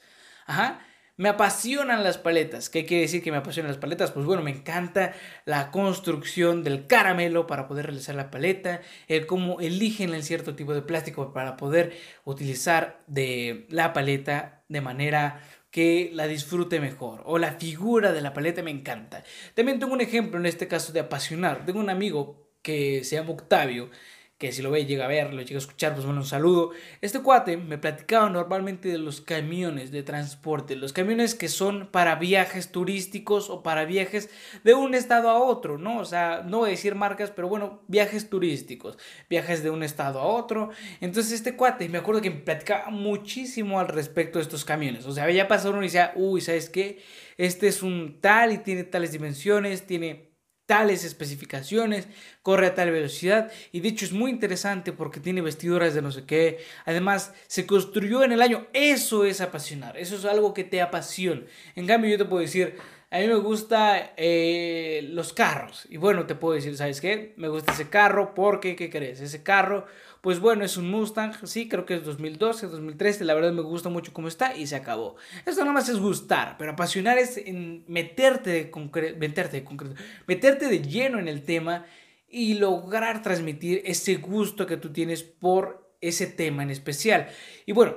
Ajá. 0.47 0.85
Me 1.19 1.29
apasionan 1.29 2.05
las 2.05 2.17
paletas. 2.17 2.71
¿Qué 2.71 2.87
quiere 2.87 3.03
decir 3.03 3.25
que 3.25 3.33
me 3.33 3.39
apasionan 3.39 3.73
las 3.73 3.81
paletas? 3.81 4.13
Pues 4.13 4.25
bueno, 4.25 4.41
me 4.41 4.53
encanta 4.53 5.15
la 5.47 5.73
construcción 5.73 6.63
del 6.63 6.87
caramelo 6.87 7.49
para 7.49 7.67
poder 7.67 7.87
realizar 7.87 8.15
la 8.15 8.31
paleta, 8.31 8.83
el 9.09 9.27
cómo 9.27 9.59
eligen 9.59 10.15
el 10.15 10.23
cierto 10.23 10.55
tipo 10.55 10.75
de 10.75 10.83
plástico 10.83 11.33
para 11.33 11.57
poder 11.57 11.93
utilizar 12.25 13.01
de 13.09 13.67
la 13.69 13.93
paleta 13.93 14.63
de 14.69 14.81
manera 14.81 15.43
que 15.73 16.13
la 16.15 16.29
disfrute 16.29 16.79
mejor 16.79 17.23
o 17.25 17.39
la 17.39 17.55
figura 17.55 18.13
de 18.13 18.21
la 18.21 18.33
paleta 18.33 18.63
me 18.63 18.71
encanta. 18.71 19.25
También 19.55 19.81
tengo 19.81 19.95
un 19.95 20.01
ejemplo 20.01 20.39
en 20.39 20.47
este 20.47 20.69
caso 20.69 20.93
de 20.93 21.01
apasionar. 21.01 21.67
Tengo 21.67 21.81
un 21.81 21.91
amigo 21.91 22.49
que 22.63 23.03
se 23.03 23.17
llama 23.17 23.31
Octavio 23.31 23.91
que 24.39 24.53
si 24.53 24.63
lo 24.63 24.71
ve, 24.71 24.87
llega 24.87 25.05
a 25.05 25.09
ver, 25.09 25.35
lo 25.35 25.43
llega 25.43 25.57
a 25.57 25.59
escuchar, 25.59 25.95
pues 25.95 26.07
bueno, 26.07 26.21
un 26.21 26.27
saludo. 26.27 26.71
Este 27.01 27.21
cuate 27.21 27.57
me 27.57 27.77
platicaba 27.77 28.31
normalmente 28.31 28.89
de 28.89 28.99
los 28.99 29.21
camiones 29.21 29.91
de 29.91 30.05
transporte, 30.05 30.77
los 30.77 30.93
camiones 30.93 31.35
que 31.35 31.49
son 31.49 31.89
para 31.91 32.15
viajes 32.15 32.71
turísticos 32.71 33.51
o 33.51 33.65
para 33.65 33.85
viajes 33.85 34.31
de 34.63 34.75
un 34.75 34.95
estado 34.95 35.29
a 35.29 35.43
otro, 35.43 35.77
¿no? 35.77 35.99
O 35.99 36.05
sea, 36.05 36.45
no 36.47 36.59
voy 36.59 36.69
a 36.69 36.71
decir 36.71 36.95
marcas, 36.95 37.33
pero 37.33 37.49
bueno, 37.49 37.83
viajes 37.89 38.31
turísticos, 38.31 38.97
viajes 39.29 39.65
de 39.65 39.71
un 39.71 39.83
estado 39.83 40.21
a 40.21 40.27
otro. 40.27 40.71
Entonces 41.01 41.33
este 41.33 41.57
cuate, 41.57 41.89
me 41.89 41.99
acuerdo 41.99 42.23
que 42.23 42.31
me 42.31 42.37
platicaba 42.37 42.91
muchísimo 42.91 43.81
al 43.81 43.89
respecto 43.89 44.39
de 44.39 44.45
estos 44.45 44.65
camiones. 44.65 45.05
O 45.07 45.13
sea, 45.13 45.25
había 45.25 45.49
pasado 45.49 45.71
uno 45.71 45.83
y 45.83 45.87
decía, 45.87 46.13
uy, 46.15 46.41
¿sabes 46.41 46.71
qué? 46.71 47.03
Este 47.39 47.67
es 47.67 47.83
un 47.83 48.21
tal 48.21 48.53
y 48.53 48.59
tiene 48.59 48.85
tales 48.85 49.11
dimensiones, 49.11 49.85
tiene 49.85 50.28
tales 50.69 51.03
especificaciones, 51.03 52.09
corre 52.43 52.67
a 52.67 52.75
tal 52.75 52.91
velocidad 52.91 53.51
y 53.73 53.81
de 53.81 53.89
hecho 53.89 54.05
es 54.05 54.13
muy 54.13 54.31
interesante 54.31 54.93
porque 54.93 55.19
tiene 55.19 55.41
vestiduras 55.41 55.95
de 55.95 56.03
no 56.03 56.13
sé 56.13 56.27
qué. 56.27 56.59
Además, 56.85 57.33
se 57.47 57.67
construyó 57.67 58.23
en 58.23 58.33
el 58.33 58.43
año. 58.43 58.67
Eso 58.75 59.25
es 59.25 59.41
apasionar, 59.41 59.97
eso 59.97 60.17
es 60.17 60.27
algo 60.27 60.53
que 60.53 60.65
te 60.65 60.83
apasiona. 60.83 61.41
En 61.75 61.87
cambio, 61.87 62.11
yo 62.11 62.19
te 62.19 62.27
puedo 62.27 62.43
decir, 62.43 62.77
a 63.11 63.19
mí 63.19 63.29
me 63.29 63.37
gusta 63.37 64.13
eh, 64.19 65.09
los 65.11 65.33
carros. 65.33 65.87
Y 65.89 65.97
bueno, 65.97 66.27
te 66.27 66.35
puedo 66.35 66.55
decir, 66.55 66.77
¿sabes 66.77 67.01
qué? 67.01 67.33
Me 67.39 67.49
gusta 67.49 67.73
ese 67.73 67.89
carro 67.89 68.35
porque, 68.35 68.77
¿qué 68.77 68.91
crees? 68.91 69.23
Ese 69.23 69.43
carro 69.43 69.87
pues 70.21 70.41
bueno, 70.41 70.65
es 70.65 70.77
un 70.77 70.91
Mustang, 70.91 71.35
sí, 71.47 71.69
creo 71.69 71.87
que 71.87 71.95
es 71.95 72.05
2012, 72.05 72.67
2013, 72.67 73.25
la 73.25 73.35
verdad 73.35 73.53
me 73.53 73.63
gusta 73.63 73.89
mucho 73.89 74.13
cómo 74.13 74.29
está 74.29 74.57
y 74.57 74.67
se 74.67 74.77
acabó. 74.77 75.17
Esto 75.47 75.61
nada 75.61 75.73
más 75.73 75.89
es 75.89 75.99
gustar, 75.99 76.57
pero 76.59 76.73
apasionar 76.73 77.19
es 77.19 77.37
en 77.37 77.85
meterte 77.87 78.51
de, 78.51 79.15
meterte 79.17 79.59
de 79.59 79.65
concreto, 79.65 79.95
meterte 80.27 80.69
de 80.69 80.83
lleno 80.83 81.19
en 81.19 81.29
el 81.29 81.43
tema 81.43 81.87
y 82.29 82.55
lograr 82.55 83.23
transmitir 83.23 83.83
ese 83.85 84.17
gusto 84.17 84.67
que 84.67 84.77
tú 84.77 84.93
tienes 84.93 85.23
por 85.23 85.95
ese 86.01 86.27
tema 86.27 86.63
en 86.63 86.71
especial. 86.71 87.29
Y 87.65 87.73
bueno, 87.73 87.97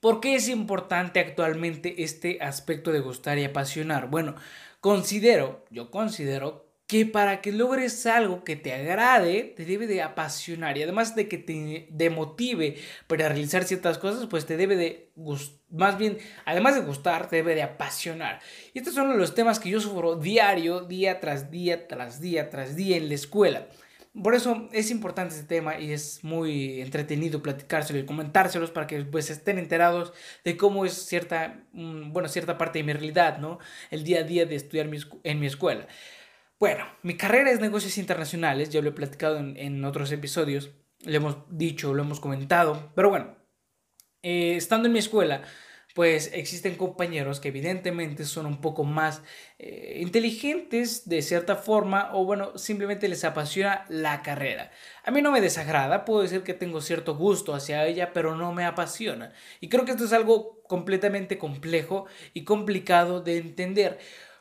¿por 0.00 0.20
qué 0.20 0.36
es 0.36 0.48
importante 0.48 1.20
actualmente 1.20 2.02
este 2.02 2.38
aspecto 2.40 2.92
de 2.92 3.00
gustar 3.00 3.38
y 3.38 3.44
apasionar? 3.44 4.08
Bueno, 4.08 4.36
considero, 4.80 5.64
yo 5.70 5.90
considero 5.90 6.65
que 6.86 7.04
para 7.04 7.40
que 7.40 7.52
logres 7.52 8.06
algo 8.06 8.44
que 8.44 8.54
te 8.54 8.72
agrade, 8.72 9.54
te 9.56 9.64
debe 9.64 9.86
de 9.88 10.02
apasionar 10.02 10.78
y 10.78 10.84
además 10.84 11.16
de 11.16 11.28
que 11.28 11.38
te 11.38 11.88
demotive 11.90 12.76
para 13.08 13.28
realizar 13.28 13.64
ciertas 13.64 13.98
cosas, 13.98 14.26
pues 14.26 14.46
te 14.46 14.56
debe 14.56 14.76
de 14.76 15.10
más 15.70 15.98
bien, 15.98 16.18
además 16.44 16.76
de 16.76 16.82
gustar, 16.82 17.28
te 17.28 17.36
debe 17.36 17.56
de 17.56 17.62
apasionar. 17.62 18.40
Y 18.72 18.78
estos 18.78 18.94
son 18.94 19.18
los 19.18 19.34
temas 19.34 19.58
que 19.58 19.70
yo 19.70 19.80
sufro 19.80 20.16
diario, 20.16 20.82
día 20.82 21.18
tras 21.18 21.50
día, 21.50 21.88
tras 21.88 22.20
día, 22.20 22.50
tras 22.50 22.76
día 22.76 22.96
en 22.96 23.08
la 23.08 23.14
escuela. 23.14 23.66
Por 24.22 24.34
eso 24.34 24.68
es 24.72 24.90
importante 24.90 25.34
este 25.34 25.46
tema 25.46 25.78
y 25.78 25.92
es 25.92 26.24
muy 26.24 26.80
entretenido 26.80 27.42
platicárselo 27.42 27.98
y 27.98 28.06
comentárselos 28.06 28.70
para 28.70 28.86
que 28.86 29.04
pues 29.04 29.28
estén 29.28 29.58
enterados 29.58 30.14
de 30.42 30.56
cómo 30.56 30.86
es 30.86 30.94
cierta, 30.94 31.60
mm, 31.72 32.12
bueno, 32.12 32.28
cierta 32.28 32.56
parte 32.56 32.78
de 32.78 32.84
mi 32.84 32.92
realidad, 32.94 33.38
¿no? 33.38 33.58
El 33.90 34.04
día 34.04 34.20
a 34.20 34.22
día 34.22 34.46
de 34.46 34.54
estudiar 34.54 34.88
en 35.24 35.40
mi 35.40 35.46
escuela. 35.46 35.86
Bueno, 36.58 36.86
mi 37.02 37.16
carrera 37.18 37.50
es 37.50 37.60
negocios 37.60 37.98
internacionales, 37.98 38.70
ya 38.70 38.80
lo 38.80 38.88
he 38.88 38.92
platicado 38.92 39.38
en, 39.38 39.84
otros 39.84 40.10
episodios, 40.10 40.70
lo 41.04 41.14
hemos 41.14 41.36
dicho, 41.50 41.92
lo 41.92 42.02
hemos 42.02 42.18
comentado, 42.18 42.92
pero 42.94 43.10
bueno, 43.10 43.36
eh, 44.22 44.56
estando 44.56 44.86
en 44.86 44.94
mi 44.94 44.98
escuela, 44.98 45.42
pues 45.94 46.30
existen 46.32 46.76
compañeros 46.76 47.40
que 47.40 47.48
evidentemente 47.48 48.24
son 48.24 48.46
un 48.46 48.60
poco 48.62 48.84
más 48.84 49.22
eh, 49.58 49.98
inteligentes 50.00 51.08
de 51.08 51.20
cierta 51.22 51.56
forma 51.56 52.10
o 52.14 52.24
bueno, 52.24 52.56
simplemente 52.56 53.08
les 53.08 53.24
apasiona 53.24 53.84
la 53.90 54.22
carrera. 54.22 54.70
A 55.04 55.10
mí 55.10 55.20
no 55.22 55.32
me 55.32 55.42
desagrada, 55.42 56.06
puedo 56.06 56.22
decir 56.22 56.42
que 56.42 56.54
tengo 56.54 56.80
cierto 56.80 57.16
gusto 57.16 57.54
hacia 57.54 57.86
ella, 57.86 58.12
pero 58.14 58.34
no 58.34 58.52
me 58.52 58.64
apasiona. 58.64 59.32
Y 59.60 59.68
creo 59.68 59.84
que 59.84 59.92
esto 59.92 60.04
es 60.04 60.12
algo 60.14 60.62
completamente 60.62 61.38
complejo 61.38 62.06
y 62.34 62.44
complicado 62.44 63.20
de 63.20 63.38
entender, 63.38 63.98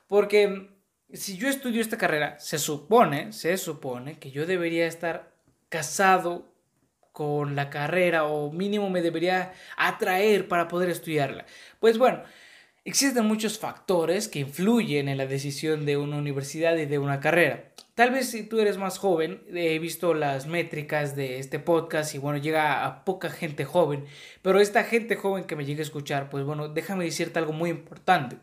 porque 0.07 0.74
si 1.13 1.37
yo 1.37 1.47
estudio 1.47 1.81
esta 1.81 1.97
carrera, 1.97 2.39
se 2.39 2.57
supone, 2.57 3.31
se 3.31 3.57
supone 3.57 4.19
que 4.19 4.31
yo 4.31 4.45
debería 4.45 4.87
estar 4.87 5.31
casado 5.69 6.51
con 7.11 7.55
la 7.55 7.69
carrera 7.69 8.25
o 8.25 8.51
mínimo 8.51 8.89
me 8.89 9.01
debería 9.01 9.53
atraer 9.77 10.49
para 10.49 10.67
poder 10.67 10.89
estudiarla. 10.89 11.45
Pues 11.79 11.97
bueno, 11.97 12.23
existen 12.83 13.25
muchos 13.25 13.57
factores 13.57 14.27
que 14.27 14.39
influyen 14.39 15.07
en 15.07 15.17
la 15.17 15.25
decisión 15.25 15.85
de 15.85 15.95
una 15.95 16.17
universidad 16.17 16.75
y 16.75 16.85
de 16.85 16.99
una 16.99 17.21
carrera. 17.21 17.71
Tal 17.95 18.11
vez 18.11 18.29
si 18.29 18.43
tú 18.43 18.59
eres 18.59 18.77
más 18.77 18.97
joven, 18.97 19.41
he 19.53 19.79
visto 19.79 20.13
las 20.13 20.47
métricas 20.47 21.15
de 21.15 21.39
este 21.39 21.59
podcast 21.59 22.13
y 22.13 22.17
bueno, 22.17 22.37
llega 22.37 22.85
a 22.85 23.05
poca 23.05 23.29
gente 23.29 23.63
joven, 23.63 24.03
pero 24.41 24.59
esta 24.59 24.83
gente 24.83 25.15
joven 25.15 25.45
que 25.45 25.55
me 25.55 25.63
llega 25.63 25.79
a 25.79 25.83
escuchar, 25.83 26.29
pues 26.29 26.43
bueno, 26.43 26.67
déjame 26.67 27.05
decirte 27.05 27.39
algo 27.39 27.53
muy 27.53 27.69
importante. 27.69 28.35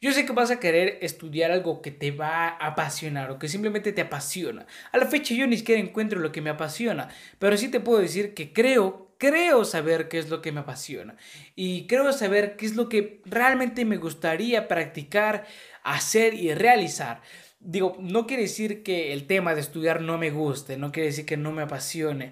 Yo 0.00 0.12
sé 0.12 0.24
que 0.24 0.32
vas 0.32 0.52
a 0.52 0.60
querer 0.60 0.98
estudiar 1.00 1.50
algo 1.50 1.82
que 1.82 1.90
te 1.90 2.12
va 2.12 2.48
a 2.48 2.68
apasionar 2.68 3.32
o 3.32 3.38
que 3.40 3.48
simplemente 3.48 3.92
te 3.92 4.02
apasiona. 4.02 4.64
A 4.92 4.98
la 4.98 5.06
fecha 5.06 5.34
yo 5.34 5.44
ni 5.48 5.56
siquiera 5.56 5.80
encuentro 5.80 6.20
lo 6.20 6.30
que 6.30 6.40
me 6.40 6.50
apasiona, 6.50 7.08
pero 7.40 7.56
sí 7.56 7.68
te 7.68 7.80
puedo 7.80 7.98
decir 7.98 8.32
que 8.32 8.52
creo, 8.52 9.10
creo 9.18 9.64
saber 9.64 10.08
qué 10.08 10.18
es 10.18 10.28
lo 10.30 10.40
que 10.40 10.52
me 10.52 10.60
apasiona 10.60 11.16
y 11.56 11.88
creo 11.88 12.12
saber 12.12 12.54
qué 12.56 12.66
es 12.66 12.76
lo 12.76 12.88
que 12.88 13.20
realmente 13.24 13.84
me 13.84 13.96
gustaría 13.96 14.68
practicar, 14.68 15.46
hacer 15.82 16.34
y 16.34 16.54
realizar. 16.54 17.20
Digo, 17.58 17.96
no 17.98 18.28
quiere 18.28 18.44
decir 18.44 18.84
que 18.84 19.12
el 19.12 19.26
tema 19.26 19.56
de 19.56 19.62
estudiar 19.62 20.00
no 20.00 20.16
me 20.16 20.30
guste, 20.30 20.76
no 20.76 20.92
quiere 20.92 21.08
decir 21.08 21.26
que 21.26 21.36
no 21.36 21.50
me 21.50 21.62
apasione, 21.62 22.30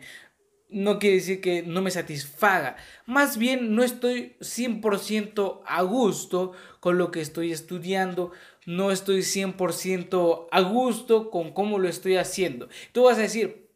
no 0.68 0.98
quiere 0.98 1.16
decir 1.16 1.40
que 1.40 1.62
no 1.62 1.82
me 1.82 1.90
satisfaga. 1.90 2.76
Más 3.06 3.38
bien 3.38 3.74
no 3.74 3.82
estoy 3.82 4.36
100% 4.40 5.62
a 5.66 5.82
gusto 5.82 6.52
con 6.80 6.98
lo 6.98 7.10
que 7.10 7.20
estoy 7.20 7.52
estudiando. 7.52 8.32
No 8.66 8.90
estoy 8.90 9.20
100% 9.20 10.48
a 10.50 10.60
gusto 10.60 11.30
con 11.30 11.52
cómo 11.52 11.78
lo 11.78 11.88
estoy 11.88 12.16
haciendo. 12.16 12.68
Tú 12.92 13.04
vas 13.04 13.18
a 13.18 13.22
decir, 13.22 13.66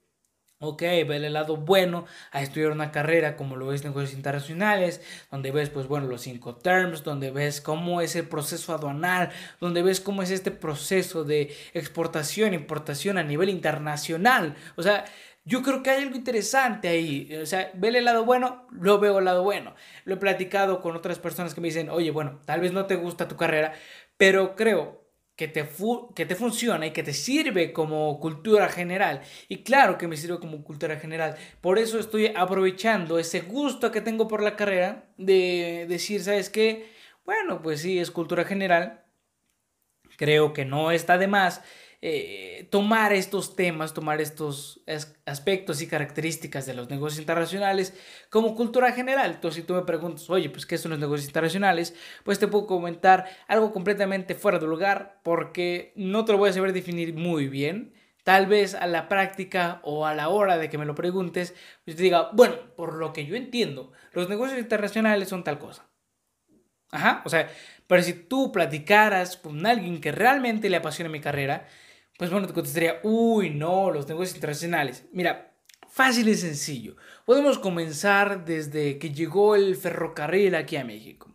ok, 0.63 0.83
ve 0.83 1.17
el 1.17 1.33
lado 1.33 1.57
bueno 1.57 2.05
a 2.33 2.43
estudiar 2.43 2.71
una 2.71 2.93
carrera 2.93 3.37
como 3.37 3.57
lo 3.57 3.67
ves 3.69 3.81
en 3.81 3.89
negocios 3.89 4.13
internacionales, 4.15 5.01
donde 5.31 5.53
ves, 5.53 5.71
pues 5.71 5.87
bueno, 5.87 6.07
los 6.07 6.21
cinco 6.21 6.57
terms, 6.57 7.03
donde 7.03 7.31
ves 7.31 7.63
cómo 7.63 8.03
es 8.03 8.15
el 8.15 8.29
proceso 8.29 8.75
aduanal, 8.75 9.31
donde 9.59 9.83
ves 9.83 10.01
cómo 10.01 10.23
es 10.23 10.31
este 10.31 10.51
proceso 10.51 11.25
de 11.25 11.55
exportación, 11.73 12.53
importación 12.53 13.17
a 13.17 13.23
nivel 13.23 13.49
internacional. 13.49 14.55
O 14.77 14.83
sea, 14.83 15.07
yo 15.45 15.63
creo 15.63 15.83
que 15.83 15.91
hay 15.91 16.03
algo 16.03 16.17
interesante 16.17 16.89
ahí. 16.89 17.35
O 17.37 17.47
sea, 17.47 17.71
ve 17.75 17.89
el 17.89 18.05
lado 18.05 18.25
bueno, 18.25 18.67
lo 18.71 18.99
veo 18.99 19.19
el 19.19 19.25
lado 19.25 19.43
bueno. 19.43 19.75
Lo 20.05 20.15
he 20.15 20.19
platicado 20.19 20.81
con 20.81 20.97
otras 20.97 21.19
personas 21.19 21.55
que 21.55 21.61
me 21.61 21.69
dicen, 21.69 21.89
oye, 21.91 22.11
bueno, 22.11 22.41
tal 22.45 22.61
vez 22.61 22.73
no 22.73 22.87
te 22.87 22.97
gusta 22.97 23.29
tu 23.29 23.37
carrera, 23.37 23.73
pero 24.17 24.55
creo 24.55 25.01
que 25.41 25.49
te, 25.49 25.67
que 26.15 26.27
te 26.27 26.35
funciona 26.35 26.87
y 26.87 26.91
que 26.91 27.03
te 27.03 27.15
sirve 27.15 27.73
como 27.73 28.21
cultura 28.21 28.69
general. 28.69 29.23
Y 29.49 29.63
claro 29.63 29.97
que 29.97 30.07
me 30.07 30.19
sirve 30.19 30.39
como 30.39 30.63
cultura 30.63 30.97
general. 30.97 31.37
Por 31.63 31.79
eso 31.79 31.99
estoy 31.99 32.33
aprovechando 32.37 33.19
ese 33.19 33.41
gusto 33.41 33.91
que 33.91 34.03
tengo 34.03 34.29
por 34.29 34.43
la 34.43 34.57
carrera 34.57 35.07
de 35.17 35.87
decir, 35.89 36.23
¿sabes 36.23 36.51
qué? 36.51 36.93
Bueno, 37.25 37.63
pues 37.63 37.81
sí, 37.81 37.99
es 37.99 38.11
cultura 38.11 38.45
general. 38.45 39.05
Creo 40.19 40.53
que 40.53 40.67
no 40.67 40.91
está 40.91 41.17
de 41.17 41.29
más 41.29 41.63
eh, 42.03 42.67
tomar 42.71 43.13
estos 43.13 43.55
temas, 43.57 43.93
tomar 43.93 44.23
estos 44.23 44.81
aspectos 45.27 45.83
y 45.83 45.87
características 45.87 46.65
de 46.65 46.73
los 46.73 46.89
negocios 46.89 47.21
internacionales 47.21 47.95
como 48.31 48.55
cultura 48.55 48.93
general. 48.93 49.33
Entonces, 49.33 49.61
si 49.61 49.67
tú 49.67 49.75
me 49.75 49.83
preguntas, 49.83 50.31
oye, 50.31 50.49
pues, 50.49 50.65
¿qué 50.65 50.79
son 50.79 50.93
los 50.93 51.01
negocios 51.01 51.29
internacionales? 51.29 51.95
Pues 52.25 52.39
te 52.39 52.49
puedo 52.49 52.67
comentar 52.67 53.27
algo 53.49 53.71
completamente 53.71 54.35
fuera 54.35 54.59
de 54.59 54.67
lugar 54.67 55.21
porque 55.23 55.93
no 55.95 56.25
te 56.25 56.33
lo 56.33 56.39
voy 56.39 56.51
a 56.51 56.55
saber 56.55 56.73
definir 56.73 57.15
muy 57.15 57.49
bien. 57.49 57.93
Tal 58.25 58.47
vez 58.47 58.75
a 58.75 58.87
la 58.87 59.09
práctica 59.09 59.81
o 59.83 60.07
a 60.07 60.15
la 60.15 60.31
hora 60.31 60.57
de 60.57 60.71
que 60.71 60.79
me 60.79 60.87
lo 60.87 60.95
preguntes, 60.95 61.55
pues 61.85 61.97
te 61.97 62.03
diga, 62.03 62.31
bueno, 62.33 62.55
por 62.77 62.95
lo 62.95 63.13
que 63.13 63.27
yo 63.27 63.37
entiendo, 63.37 63.93
los 64.13 64.29
negocios 64.29 64.59
internacionales 64.59 65.29
son 65.29 65.45
tal 65.45 65.59
cosa. 65.59 65.87
Ajá, 66.93 67.23
o 67.25 67.29
sea, 67.29 67.49
pero 67.87 68.03
si 68.03 68.15
tú 68.15 68.53
platicaras 68.53 69.37
con 69.37 69.67
alguien 69.67 70.01
que 70.01 70.13
realmente 70.13 70.69
le 70.71 70.77
apasiona 70.77 71.11
mi 71.11 71.21
carrera, 71.21 71.67
pues 72.21 72.31
bueno, 72.31 72.47
te 72.47 72.53
contestaría, 72.53 73.01
uy, 73.03 73.49
no, 73.49 73.91
los 73.91 74.07
negocios 74.07 74.35
internacionales. 74.35 75.07
Mira, 75.11 75.55
fácil 75.89 76.29
y 76.29 76.35
sencillo. 76.35 76.97
Podemos 77.25 77.59
comenzar 77.59 78.45
desde 78.45 78.99
que 78.99 79.09
llegó 79.09 79.55
el 79.55 79.75
ferrocarril 79.75 80.55
aquí 80.55 80.77
a 80.77 80.85
México. 80.85 81.35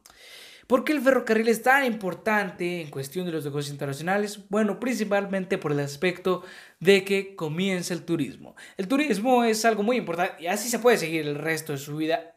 ¿Por 0.67 0.83
qué 0.83 0.93
el 0.93 1.01
ferrocarril 1.01 1.47
es 1.47 1.63
tan 1.63 1.85
importante 1.85 2.81
en 2.81 2.91
cuestión 2.91 3.25
de 3.25 3.31
los 3.31 3.43
negocios 3.45 3.71
internacionales? 3.73 4.41
Bueno, 4.49 4.79
principalmente 4.79 5.57
por 5.57 5.71
el 5.71 5.79
aspecto 5.79 6.43
de 6.79 7.03
que 7.03 7.35
comienza 7.35 7.95
el 7.95 8.05
turismo. 8.05 8.55
El 8.77 8.87
turismo 8.87 9.43
es 9.43 9.65
algo 9.65 9.81
muy 9.81 9.97
importante 9.97 10.43
y 10.43 10.45
así 10.45 10.69
se 10.69 10.77
puede 10.77 10.97
seguir 10.97 11.25
el 11.25 11.33
resto 11.33 11.71
de 11.71 11.79
su 11.79 11.95
vida 11.95 12.35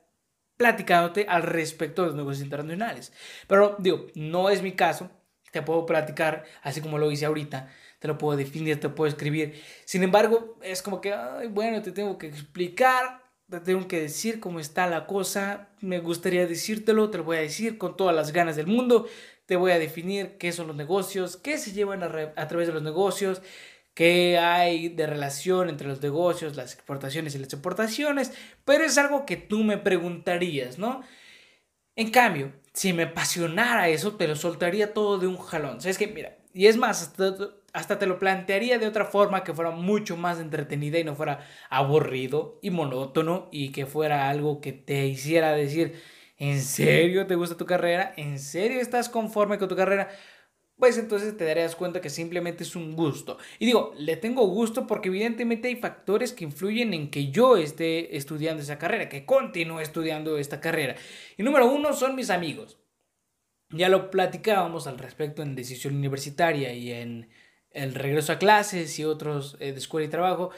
platicándote 0.57 1.27
al 1.29 1.43
respecto 1.43 2.01
de 2.01 2.09
los 2.09 2.17
negocios 2.17 2.45
internacionales. 2.45 3.13
Pero 3.47 3.77
digo, 3.79 4.07
no 4.15 4.49
es 4.49 4.63
mi 4.63 4.73
caso, 4.73 5.11
te 5.53 5.61
puedo 5.61 5.85
platicar 5.85 6.45
así 6.63 6.81
como 6.81 6.97
lo 6.97 7.11
hice 7.11 7.27
ahorita 7.27 7.69
te 7.99 8.09
lo 8.09 8.19
puedo 8.19 8.37
definir, 8.37 8.81
te 8.81 8.89
puedo 8.89 9.09
escribir. 9.09 9.61
Sin 9.85 10.03
embargo, 10.03 10.59
es 10.63 10.83
como 10.83 11.01
que, 11.01 11.13
ay, 11.13 11.49
bueno, 11.49 11.83
te 11.83 11.93
tengo 11.93 12.19
que 12.19 12.29
explicar, 12.29 13.23
te 13.49 13.61
tengo 13.61 13.89
que 13.89 14.01
decir 14.01 14.41
cómo 14.41 14.61
está 14.61 14.87
la 14.87 15.07
cosa, 15.07 15.71
me 15.81 16.01
gustaría 16.01 16.47
decírtelo, 16.47 17.11
te 17.11 17.19
lo 17.19 17.25
voy 17.25 17.39
a 17.39 17.41
decir 17.41 17.79
con 17.79 17.97
todas 17.97 18.15
las 18.15 18.33
ganas 18.33 18.57
del 18.57 18.67
mundo, 18.67 19.07
te 19.47 19.57
voy 19.57 19.73
a 19.73 19.79
definir 19.79 20.37
qué 20.39 20.53
son 20.53 20.67
los 20.67 20.77
negocios, 20.77 21.37
qué 21.37 21.57
se 21.59 21.73
llevan 21.73 22.03
a, 22.03 22.49
través 22.49 22.69
de 22.69 22.75
los 22.75 22.83
negocios, 22.83 23.41
qué 23.95 24.39
hay 24.39 24.91
de 24.91 25.07
relación 25.07 25.71
entre 25.71 25.89
los 25.89 26.03
negocios, 26.03 26.57
las 26.57 26.75
exportaciones 26.75 27.35
y 27.35 27.39
las 27.39 27.53
exportaciones, 27.53 28.33
pero 28.65 28.85
es 28.85 28.99
algo 28.99 29.25
que 29.25 29.37
tú 29.37 29.65
me 29.65 29.79
preguntarías, 29.79 30.79
¿no? 30.79 31.03
En 31.97 32.11
cambio, 32.11 32.53
si 32.75 32.93
me 32.93 33.05
apasionara 33.05 33.89
eso, 33.89 34.17
te 34.17 34.29
lo 34.29 34.37
soltaría 34.37 34.95
todo 34.95 35.19
de 35.19 35.27
un 35.27 35.39
jalón. 35.39 35.81
¿Sabes 35.81 35.99
qué? 35.99 36.07
Mira, 36.07 36.39
y 36.53 36.67
es 36.67 36.77
más, 36.77 37.03
hasta, 37.03 37.35
hasta 37.73 37.99
te 37.99 38.07
lo 38.07 38.19
plantearía 38.19 38.79
de 38.79 38.87
otra 38.87 39.05
forma 39.05 39.45
que 39.45 39.55
fuera 39.55 39.71
mucho 39.71 40.17
más 40.17 40.41
entretenida 40.41 40.99
y 40.99 41.05
no 41.05 41.15
fuera 41.15 41.47
aburrido 41.71 42.59
y 42.63 42.71
monótono 42.71 43.49
y 43.53 43.73
que 43.73 43.87
fuera 43.87 44.29
algo 44.29 44.61
que 44.61 44.73
te 44.73 45.07
hiciera 45.07 45.53
decir, 45.53 46.01
¿en 46.39 46.61
serio 46.63 47.27
te 47.27 47.35
gusta 47.35 47.57
tu 47.57 47.67
carrera? 47.67 48.15
¿En 48.17 48.39
serio 48.39 48.81
estás 48.81 49.09
conforme 49.09 49.59
con 49.59 49.69
tu 49.69 49.77
carrera? 49.77 50.09
Pues 50.77 50.97
entonces 50.97 51.37
te 51.37 51.45
darías 51.45 51.75
cuenta 51.75 52.01
que 52.01 52.09
simplemente 52.09 52.63
es 52.63 52.77
un 52.77 52.95
gusto. 52.95 53.39
Y 53.59 53.67
digo, 53.67 53.93
le 53.99 54.17
tengo 54.17 54.47
gusto 54.47 54.87
porque 54.87 55.09
evidentemente 55.09 55.67
hay 55.69 55.77
factores 55.77 56.33
que 56.33 56.45
influyen 56.45 56.95
en 56.95 57.11
que 57.11 57.31
yo 57.33 57.57
esté 57.57 58.17
estudiando 58.17 58.63
esa 58.63 58.79
carrera, 58.79 59.09
que 59.09 59.27
continúe 59.27 59.81
estudiando 59.81 60.39
esta 60.39 60.61
carrera. 60.61 60.95
Y 61.37 61.43
número 61.43 61.67
uno 61.67 61.93
son 61.93 62.15
mis 62.15 62.31
amigos. 62.31 62.79
Ya 63.71 63.89
lo 63.89 64.11
platicábamos 64.11 64.87
al 64.87 64.99
respecto 64.99 65.43
en 65.43 65.57
decisión 65.57 65.97
universitaria 65.97 66.73
y 66.73 66.93
en 66.93 67.29
el 67.79 67.95
regreso 67.95 68.33
a 68.33 68.39
clases 68.39 68.99
y 68.99 69.05
otros 69.05 69.57
eh, 69.61 69.73
de 69.73 69.79
escuela 69.79 70.07
y 70.07 70.11
trabajo, 70.11 70.51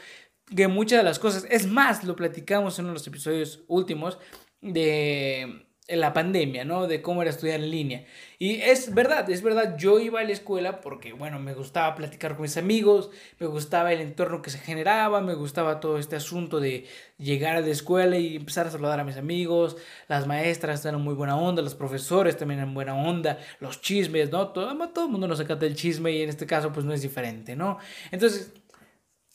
que 0.55 0.69
muchas 0.69 0.99
de 0.99 1.05
las 1.05 1.19
cosas, 1.19 1.47
es 1.49 1.67
más, 1.67 2.05
lo 2.05 2.17
platicamos 2.17 2.79
en 2.79 2.87
uno 2.87 2.93
de 2.93 2.99
los 2.99 3.07
episodios 3.07 3.63
últimos 3.69 4.19
de 4.61 5.67
la 5.99 6.13
pandemia, 6.13 6.65
¿no? 6.65 6.87
De 6.87 7.03
cómo 7.03 7.23
era 7.23 7.31
estudiar 7.31 7.61
en 7.61 7.71
línea. 7.71 8.05
Y 8.39 8.61
es 8.61 8.95
verdad, 8.95 9.29
es 9.29 9.43
verdad, 9.43 9.77
yo 9.77 9.99
iba 9.99 10.21
a 10.21 10.25
la 10.25 10.33
escuela 10.33 10.81
porque, 10.81 11.13
bueno, 11.13 11.39
me 11.39 11.53
gustaba 11.55 11.95
platicar 11.95 12.37
con 12.37 12.43
mis 12.43 12.57
amigos, 12.57 13.11
me 13.39 13.47
gustaba 13.47 13.93
el 13.93 14.01
entorno 14.01 14.41
que 14.43 14.51
se 14.51 14.59
generaba, 14.59 15.21
me 15.21 15.35
gustaba 15.35 15.81
todo 15.81 15.99
este 15.99 16.17
asunto 16.17 16.61
de 16.61 16.87
llegar 17.19 17.57
a 17.57 17.61
la 17.61 17.69
escuela 17.69 18.17
y 18.17 18.37
empezar 18.37 18.67
a 18.67 18.71
saludar 18.71 19.01
a 19.01 19.05
mis 19.05 19.17
amigos, 19.17 19.77
las 20.09 20.27
maestras 20.27 20.85
eran 20.85 21.01
muy 21.03 21.15
buena 21.15 21.37
onda, 21.37 21.63
los 21.63 21.75
profesores 21.75 22.37
también 22.37 22.61
eran 22.61 22.73
buena 22.73 22.95
onda, 22.95 23.39
los 23.59 23.81
chismes, 23.81 24.31
¿no? 24.31 24.49
Todo, 24.49 24.75
todo 24.91 25.07
el 25.07 25.11
mundo 25.11 25.27
nos 25.29 25.41
encanta 25.41 25.67
el 25.67 25.75
chisme 25.75 26.13
y 26.13 26.23
en 26.23 26.29
este 26.29 26.47
caso 26.47 26.73
pues 26.73 26.87
no 26.87 26.93
es 26.93 27.03
diferente, 27.03 27.57
¿no? 27.57 27.79
Entonces, 28.11 28.53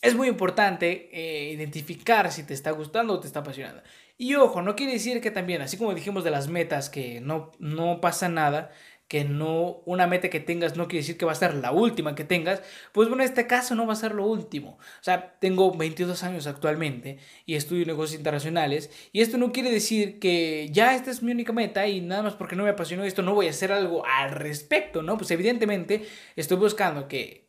es 0.01 0.13
muy 0.13 0.27
importante 0.27 1.09
eh, 1.11 1.51
identificar 1.51 2.31
si 2.31 2.43
te 2.43 2.53
está 2.53 2.71
gustando 2.71 3.13
o 3.13 3.19
te 3.19 3.27
está 3.27 3.39
apasionando. 3.39 3.81
Y 4.17 4.35
ojo, 4.35 4.61
no 4.61 4.75
quiere 4.75 4.93
decir 4.93 5.19
que 5.19 5.31
también, 5.31 5.61
así 5.61 5.77
como 5.77 5.93
dijimos 5.93 6.23
de 6.23 6.31
las 6.31 6.47
metas, 6.47 6.89
que 6.89 7.19
no, 7.19 7.51
no 7.59 7.99
pasa 7.99 8.29
nada, 8.29 8.71
que 9.07 9.23
no, 9.23 9.81
una 9.85 10.07
meta 10.07 10.29
que 10.29 10.39
tengas 10.39 10.77
no 10.77 10.87
quiere 10.87 11.01
decir 11.01 11.17
que 11.17 11.25
va 11.25 11.33
a 11.33 11.35
ser 11.35 11.53
la 11.55 11.71
última 11.71 12.15
que 12.15 12.23
tengas, 12.23 12.61
pues 12.91 13.07
bueno, 13.07 13.23
en 13.23 13.29
este 13.29 13.45
caso 13.45 13.75
no 13.75 13.85
va 13.85 13.93
a 13.93 13.97
ser 13.97 14.15
lo 14.15 14.25
último. 14.25 14.77
O 14.79 15.03
sea, 15.03 15.37
tengo 15.39 15.75
22 15.75 16.23
años 16.23 16.47
actualmente 16.47 17.19
y 17.45 17.55
estudio 17.55 17.85
negocios 17.85 18.17
internacionales 18.17 18.89
y 19.11 19.21
esto 19.21 19.37
no 19.37 19.51
quiere 19.51 19.69
decir 19.69 20.19
que 20.19 20.69
ya 20.71 20.95
esta 20.95 21.11
es 21.11 21.21
mi 21.21 21.31
única 21.31 21.53
meta 21.53 21.87
y 21.87 22.01
nada 22.01 22.23
más 22.23 22.33
porque 22.35 22.55
no 22.55 22.63
me 22.63 22.69
apasionó 22.69 23.03
esto 23.03 23.21
no 23.21 23.35
voy 23.35 23.47
a 23.47 23.51
hacer 23.51 23.71
algo 23.71 24.05
al 24.05 24.31
respecto, 24.31 25.03
¿no? 25.03 25.17
Pues 25.17 25.29
evidentemente 25.31 26.07
estoy 26.35 26.57
buscando 26.57 27.07
que 27.07 27.44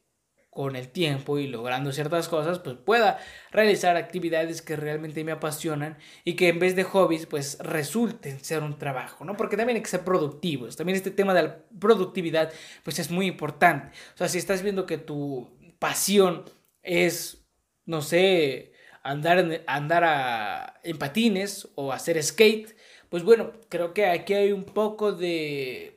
con 0.57 0.75
el 0.75 0.89
tiempo 0.89 1.39
y 1.39 1.47
logrando 1.47 1.93
ciertas 1.93 2.31
cosas, 2.31 2.61
pues 2.61 2.77
pueda 2.83 3.19
realizar 3.51 3.95
actividades 3.99 4.63
que 4.63 4.75
realmente 4.75 5.23
me 5.23 5.33
apasionan 5.33 5.99
y 6.25 6.35
que 6.35 6.49
en 6.49 6.59
vez 6.59 6.75
de 6.75 6.83
hobbies, 6.83 7.27
pues 7.27 7.59
resulten 7.61 8.43
ser 8.43 8.63
un 8.63 8.79
trabajo, 8.79 9.27
¿no? 9.27 9.37
Porque 9.37 9.59
también 9.59 9.77
hay 9.77 9.83
que 9.83 9.91
ser 9.91 10.03
productivos. 10.03 10.75
También 10.75 10.97
este 10.97 11.11
tema 11.11 11.35
de 11.35 11.43
la 11.43 11.59
productividad, 11.79 12.51
pues 12.85 12.99
es 12.99 13.11
muy 13.11 13.27
importante. 13.27 13.89
O 14.15 14.17
sea, 14.17 14.31
si 14.31 14.39
estás 14.39 14.63
viendo 14.63 14.87
que 14.87 14.97
tu 14.97 15.51
pasión 15.79 16.45
es, 16.83 17.47
no 17.85 18.01
sé, 18.01 18.73
andar, 19.03 19.39
en, 19.41 19.63
andar 19.67 20.05
a, 20.05 20.81
en 20.85 20.97
patines 20.97 21.69
o 21.75 21.93
hacer 21.93 22.23
skate, 22.23 22.75
pues 23.11 23.25
bueno, 23.25 23.53
creo 23.69 23.93
que 23.93 24.07
aquí 24.07 24.33
hay 24.33 24.53
un 24.53 24.65
poco 24.65 25.13
de 25.13 25.96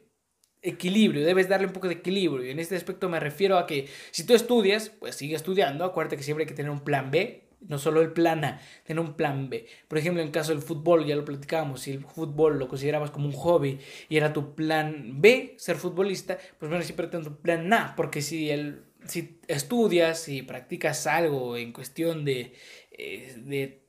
equilibrio, 0.62 1.25
debes 1.25 1.48
darle 1.48 1.68
un 1.68 1.74
poco 1.74 1.88
de 1.88 1.96
equilibrio. 1.96 2.46
Y 2.46 2.51
en 2.51 2.60
este 2.60 2.75
aspecto 2.75 3.10
me 3.10 3.20
refiero 3.20 3.58
a 3.58 3.66
que 3.66 3.88
si 4.12 4.25
tú 4.25 4.34
estudias, 4.34 4.89
pues 4.89 5.16
sigue 5.16 5.36
estudiando. 5.36 5.86
Acuérdate 5.86 6.18
que 6.18 6.24
siempre 6.24 6.44
hay 6.44 6.48
que 6.48 6.54
tener 6.54 6.72
un 6.72 6.82
plan 6.82 7.12
B, 7.12 7.50
no 7.62 7.78
solo 7.78 8.01
el 8.01 8.12
plan 8.12 8.44
A, 8.46 8.62
tener 8.86 9.01
un 9.01 9.16
plan 9.16 9.50
B. 9.50 9.66
Por 9.88 9.98
ejemplo, 9.98 10.22
en 10.22 10.32
caso 10.32 10.51
del 10.51 10.62
fútbol, 10.62 11.06
ya 11.06 11.16
lo 11.16 11.25
platicábamos, 11.25 11.82
si 11.82 11.92
el 11.92 12.06
fútbol 12.06 12.58
lo 12.58 12.68
considerabas 12.68 13.12
como 13.12 13.28
un 13.28 13.34
hobby 13.34 13.80
y 14.08 14.18
era 14.18 14.34
tu 14.34 14.56
plan 14.56 15.22
B, 15.22 15.56
ser 15.58 15.78
futbolista, 15.78 16.38
pues 16.58 16.70
bueno, 16.70 16.84
siempre 16.84 17.08
tener 17.08 17.25
tu 17.25 17.42
plan 17.42 17.72
A, 17.74 17.96
porque 17.96 18.22
si, 18.22 18.50
el, 18.50 18.84
si 19.06 19.39
estudias 19.48 20.30
y 20.30 20.42
practicas 20.42 21.06
algo 21.08 21.58
en 21.58 21.74
cuestión 21.74 22.24
de, 22.24 22.54
eh, 22.92 23.36
de, 23.38 23.84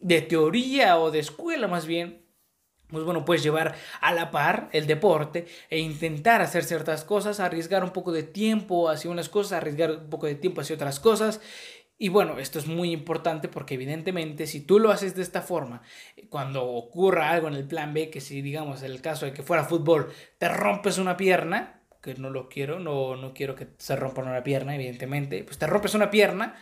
de 0.00 0.22
teoría 0.22 0.98
o 0.98 1.10
de 1.10 1.20
escuela 1.20 1.68
más 1.68 1.86
bien, 1.86 2.23
pues 2.88 3.04
bueno, 3.04 3.24
puedes 3.24 3.42
llevar 3.42 3.74
a 4.00 4.12
la 4.12 4.30
par 4.30 4.68
el 4.72 4.86
deporte 4.86 5.46
e 5.70 5.78
intentar 5.78 6.42
hacer 6.42 6.64
ciertas 6.64 7.04
cosas, 7.04 7.40
arriesgar 7.40 7.82
un 7.84 7.90
poco 7.90 8.12
de 8.12 8.22
tiempo 8.22 8.88
hacia 8.88 9.10
unas 9.10 9.28
cosas, 9.28 9.52
arriesgar 9.52 9.90
un 9.90 10.10
poco 10.10 10.26
de 10.26 10.34
tiempo 10.34 10.60
hacia 10.60 10.76
otras 10.76 11.00
cosas. 11.00 11.40
Y 11.96 12.08
bueno, 12.08 12.38
esto 12.38 12.58
es 12.58 12.66
muy 12.66 12.90
importante 12.92 13.48
porque 13.48 13.74
evidentemente 13.74 14.46
si 14.46 14.60
tú 14.60 14.78
lo 14.80 14.90
haces 14.90 15.14
de 15.14 15.22
esta 15.22 15.42
forma, 15.42 15.82
cuando 16.28 16.64
ocurra 16.64 17.30
algo 17.30 17.48
en 17.48 17.54
el 17.54 17.66
plan 17.66 17.94
B, 17.94 18.10
que 18.10 18.20
si 18.20 18.42
digamos 18.42 18.82
en 18.82 18.90
el 18.90 19.00
caso 19.00 19.26
de 19.26 19.32
que 19.32 19.42
fuera 19.42 19.64
fútbol, 19.64 20.12
te 20.38 20.48
rompes 20.48 20.98
una 20.98 21.16
pierna, 21.16 21.80
que 22.02 22.14
no 22.14 22.30
lo 22.30 22.48
quiero, 22.48 22.80
no, 22.80 23.16
no 23.16 23.32
quiero 23.32 23.54
que 23.54 23.68
se 23.78 23.96
rompa 23.96 24.22
una 24.22 24.42
pierna, 24.42 24.74
evidentemente, 24.74 25.44
pues 25.44 25.56
te 25.56 25.66
rompes 25.66 25.94
una 25.94 26.10
pierna, 26.10 26.56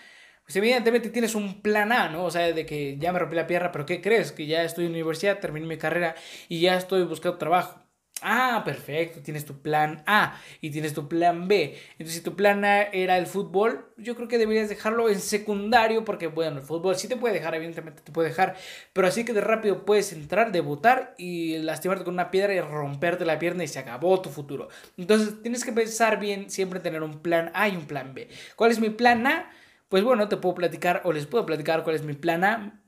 pues 0.44 0.56
evidentemente 0.56 1.10
tienes 1.10 1.34
un 1.34 1.62
plan 1.62 1.92
A, 1.92 2.08
¿no? 2.08 2.24
O 2.24 2.30
sea, 2.30 2.52
de 2.52 2.66
que 2.66 2.98
ya 2.98 3.12
me 3.12 3.18
rompí 3.18 3.36
la 3.36 3.46
pierna, 3.46 3.72
pero 3.72 3.86
¿qué 3.86 4.00
crees? 4.00 4.32
Que 4.32 4.46
ya 4.46 4.64
estoy 4.64 4.86
en 4.86 4.92
universidad, 4.92 5.38
terminé 5.40 5.66
mi 5.66 5.78
carrera 5.78 6.14
y 6.48 6.60
ya 6.60 6.76
estoy 6.76 7.04
buscando 7.04 7.38
trabajo. 7.38 7.82
Ah, 8.24 8.62
perfecto, 8.64 9.20
tienes 9.20 9.44
tu 9.44 9.60
plan 9.62 10.04
A 10.06 10.38
y 10.60 10.70
tienes 10.70 10.94
tu 10.94 11.08
plan 11.08 11.48
B. 11.48 11.76
Entonces, 11.92 12.14
si 12.16 12.20
tu 12.22 12.36
plan 12.36 12.64
A 12.64 12.82
era 12.82 13.18
el 13.18 13.26
fútbol, 13.26 13.92
yo 13.96 14.14
creo 14.14 14.28
que 14.28 14.38
deberías 14.38 14.68
dejarlo 14.68 15.08
en 15.08 15.18
secundario 15.20 16.04
porque, 16.04 16.28
bueno, 16.28 16.58
el 16.58 16.62
fútbol 16.62 16.94
sí 16.94 17.08
te 17.08 17.16
puede 17.16 17.34
dejar, 17.34 17.56
evidentemente 17.56 18.00
te 18.02 18.12
puede 18.12 18.28
dejar, 18.28 18.54
pero 18.92 19.08
así 19.08 19.24
que 19.24 19.32
de 19.32 19.40
rápido 19.40 19.84
puedes 19.84 20.12
entrar, 20.12 20.52
debutar 20.52 21.14
y 21.18 21.58
lastimarte 21.58 22.04
con 22.04 22.14
una 22.14 22.30
piedra 22.30 22.54
y 22.54 22.60
romperte 22.60 23.24
la 23.24 23.40
pierna 23.40 23.64
y 23.64 23.68
se 23.68 23.80
acabó 23.80 24.20
tu 24.22 24.30
futuro. 24.30 24.68
Entonces, 24.96 25.42
tienes 25.42 25.64
que 25.64 25.72
pensar 25.72 26.20
bien, 26.20 26.48
siempre 26.48 26.78
tener 26.78 27.02
un 27.02 27.22
plan 27.22 27.50
A 27.54 27.68
y 27.68 27.76
un 27.76 27.86
plan 27.86 28.14
B. 28.14 28.28
¿Cuál 28.54 28.70
es 28.70 28.78
mi 28.78 28.90
plan 28.90 29.26
A? 29.26 29.50
Pues 29.92 30.04
bueno, 30.04 30.26
te 30.26 30.38
puedo 30.38 30.54
platicar 30.54 31.02
o 31.04 31.12
les 31.12 31.26
puedo 31.26 31.44
platicar 31.44 31.84
cuál 31.84 31.94
es 31.96 32.02
mi 32.02 32.14
plan 32.14 32.44
A. 32.44 32.82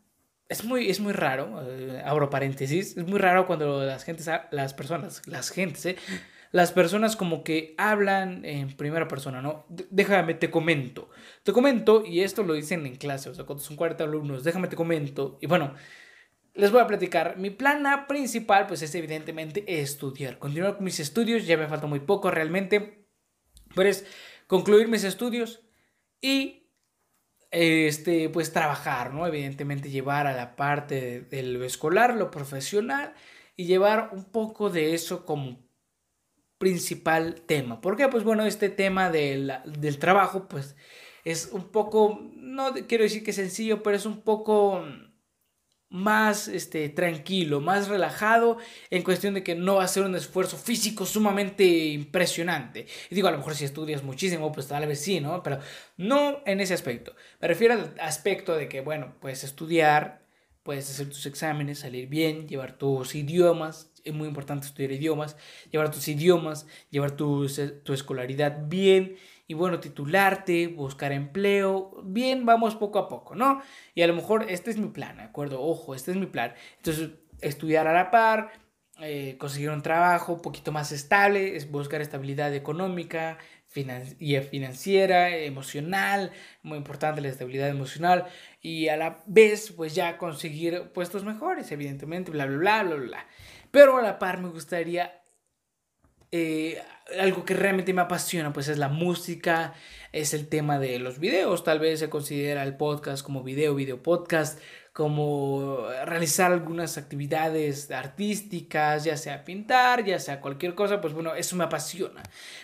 Es 0.48 0.64
muy, 0.64 0.88
es 0.88 1.00
muy 1.00 1.12
raro, 1.12 1.60
eh, 1.68 2.00
abro 2.02 2.30
paréntesis, 2.30 2.96
es 2.96 3.06
muy 3.06 3.18
raro 3.18 3.46
cuando 3.46 3.84
las 3.84 4.04
gentes, 4.04 4.26
las 4.50 4.72
personas, 4.72 5.20
las 5.26 5.50
gentes, 5.50 5.84
eh, 5.84 5.96
las 6.50 6.72
personas 6.72 7.14
como 7.14 7.44
que 7.44 7.74
hablan 7.76 8.46
en 8.46 8.74
primera 8.74 9.06
persona, 9.06 9.42
¿no? 9.42 9.66
déjame, 9.68 10.32
te 10.32 10.50
comento. 10.50 11.10
Te 11.42 11.52
comento, 11.52 12.06
y 12.06 12.20
esto 12.20 12.42
lo 12.42 12.54
dicen 12.54 12.86
en 12.86 12.96
clase, 12.96 13.28
o 13.28 13.34
sea, 13.34 13.44
cuando 13.44 13.62
son 13.62 13.76
40 13.76 14.02
alumnos, 14.04 14.42
déjame, 14.42 14.68
te 14.68 14.76
comento. 14.76 15.36
Y 15.42 15.46
bueno, 15.46 15.74
les 16.54 16.72
voy 16.72 16.80
a 16.80 16.86
platicar. 16.86 17.36
Mi 17.36 17.50
plan 17.50 17.86
A 17.86 18.06
principal, 18.06 18.66
pues 18.66 18.80
es 18.80 18.94
evidentemente 18.94 19.62
estudiar. 19.78 20.38
Continuar 20.38 20.76
con 20.76 20.84
mis 20.84 21.00
estudios, 21.00 21.46
ya 21.46 21.58
me 21.58 21.68
falta 21.68 21.86
muy 21.86 22.00
poco 22.00 22.30
realmente. 22.30 23.06
Pero 23.74 23.90
es 23.90 24.06
concluir 24.46 24.88
mis 24.88 25.04
estudios 25.04 25.60
y 26.22 26.63
este, 27.54 28.28
pues 28.28 28.52
trabajar, 28.52 29.14
¿no? 29.14 29.26
Evidentemente 29.26 29.88
llevar 29.88 30.26
a 30.26 30.34
la 30.34 30.56
parte 30.56 31.20
de, 31.22 31.42
lo 31.44 31.64
escolar, 31.64 32.16
lo 32.16 32.30
profesional 32.30 33.14
y 33.56 33.66
llevar 33.66 34.10
un 34.12 34.24
poco 34.24 34.70
de 34.70 34.94
eso 34.94 35.24
como 35.24 35.58
principal 36.58 37.42
tema. 37.46 37.80
¿Por 37.80 37.96
qué? 37.96 38.08
Pues 38.08 38.24
bueno, 38.24 38.44
este 38.44 38.70
tema 38.70 39.10
del, 39.10 39.52
del 39.78 39.98
trabajo, 39.98 40.48
pues 40.48 40.74
es 41.24 41.50
un 41.52 41.70
poco, 41.70 42.20
no 42.34 42.74
quiero 42.88 43.04
decir 43.04 43.22
que 43.22 43.32
sencillo, 43.32 43.82
pero 43.84 43.96
es 43.96 44.06
un 44.06 44.22
poco 44.22 44.84
más 45.94 46.48
este, 46.48 46.88
tranquilo, 46.88 47.60
más 47.60 47.86
relajado, 47.86 48.58
en 48.90 49.04
cuestión 49.04 49.34
de 49.34 49.44
que 49.44 49.54
no 49.54 49.76
va 49.76 49.84
a 49.84 49.88
ser 49.88 50.02
un 50.02 50.16
esfuerzo 50.16 50.56
físico 50.56 51.06
sumamente 51.06 51.64
impresionante. 51.64 52.86
Y 53.10 53.14
digo, 53.14 53.28
a 53.28 53.30
lo 53.30 53.38
mejor 53.38 53.54
si 53.54 53.64
estudias 53.64 54.02
muchísimo, 54.02 54.50
pues 54.50 54.66
tal 54.66 54.84
vez 54.88 55.00
sí, 55.00 55.20
¿no? 55.20 55.40
Pero 55.44 55.60
no 55.96 56.42
en 56.46 56.60
ese 56.60 56.74
aspecto. 56.74 57.14
Me 57.40 57.46
refiero 57.46 57.74
al 57.74 57.94
aspecto 58.00 58.56
de 58.56 58.68
que, 58.68 58.80
bueno, 58.80 59.14
puedes 59.20 59.44
estudiar, 59.44 60.26
puedes 60.64 60.90
hacer 60.90 61.06
tus 61.06 61.26
exámenes, 61.26 61.78
salir 61.78 62.08
bien, 62.08 62.48
llevar 62.48 62.76
tus 62.76 63.14
idiomas, 63.14 63.92
es 64.02 64.12
muy 64.12 64.26
importante 64.26 64.66
estudiar 64.66 64.90
idiomas, 64.90 65.36
llevar 65.70 65.92
tus 65.92 66.08
idiomas, 66.08 66.66
llevar 66.90 67.12
tu, 67.12 67.46
tu 67.84 67.92
escolaridad 67.92 68.66
bien 68.66 69.16
y 69.46 69.54
bueno, 69.54 69.80
titularte, 69.80 70.68
buscar 70.68 71.12
empleo, 71.12 72.00
bien, 72.04 72.46
vamos 72.46 72.76
poco 72.76 72.98
a 72.98 73.08
poco, 73.08 73.34
¿no? 73.34 73.62
Y 73.94 74.02
a 74.02 74.06
lo 74.06 74.14
mejor 74.14 74.46
este 74.48 74.70
es 74.70 74.78
mi 74.78 74.88
plan, 74.88 75.18
¿de 75.18 75.24
acuerdo? 75.24 75.60
Ojo, 75.60 75.94
este 75.94 76.12
es 76.12 76.16
mi 76.16 76.26
plan. 76.26 76.54
Entonces, 76.76 77.10
estudiar 77.40 77.86
a 77.86 77.92
la 77.92 78.10
par, 78.10 78.52
eh, 79.00 79.36
conseguir 79.38 79.70
un 79.70 79.82
trabajo 79.82 80.34
un 80.34 80.40
poquito 80.40 80.72
más 80.72 80.92
estable, 80.92 81.56
es 81.56 81.70
buscar 81.70 82.00
estabilidad 82.00 82.54
económica 82.54 83.38
y 84.20 84.36
financiera, 84.38 85.36
emocional, 85.36 86.30
muy 86.62 86.78
importante 86.78 87.20
la 87.20 87.28
estabilidad 87.28 87.68
emocional 87.68 88.26
y 88.60 88.86
a 88.88 88.96
la 88.96 89.24
vez 89.26 89.72
pues 89.72 89.96
ya 89.96 90.16
conseguir 90.16 90.92
puestos 90.92 91.24
mejores, 91.24 91.72
evidentemente, 91.72 92.30
bla, 92.30 92.46
bla, 92.46 92.56
bla, 92.56 92.82
bla, 92.84 92.94
bla. 92.96 93.26
Pero 93.72 93.98
a 93.98 94.02
la 94.02 94.20
par 94.20 94.40
me 94.40 94.48
gustaría 94.48 95.23
eh, 96.36 96.82
algo 97.20 97.44
que 97.44 97.54
realmente 97.54 97.92
me 97.92 98.00
apasiona, 98.00 98.52
pues 98.52 98.66
es 98.66 98.76
la 98.76 98.88
música, 98.88 99.72
es 100.10 100.34
el 100.34 100.48
tema 100.48 100.80
de 100.80 100.98
los 100.98 101.20
videos, 101.20 101.62
tal 101.62 101.78
vez 101.78 102.00
se 102.00 102.10
considera 102.10 102.64
el 102.64 102.76
podcast 102.76 103.24
como 103.24 103.44
video, 103.44 103.76
video 103.76 104.02
podcast, 104.02 104.58
como 104.92 105.86
realizar 106.04 106.50
algunas 106.50 106.98
actividades 106.98 107.88
artísticas, 107.92 109.04
ya 109.04 109.16
sea 109.16 109.44
pintar, 109.44 110.04
ya 110.04 110.18
sea 110.18 110.40
cualquier 110.40 110.74
cosa, 110.74 111.00
pues 111.00 111.14
bueno, 111.14 111.36
eso 111.36 111.54
me 111.54 111.62
apasiona. 111.62 112.20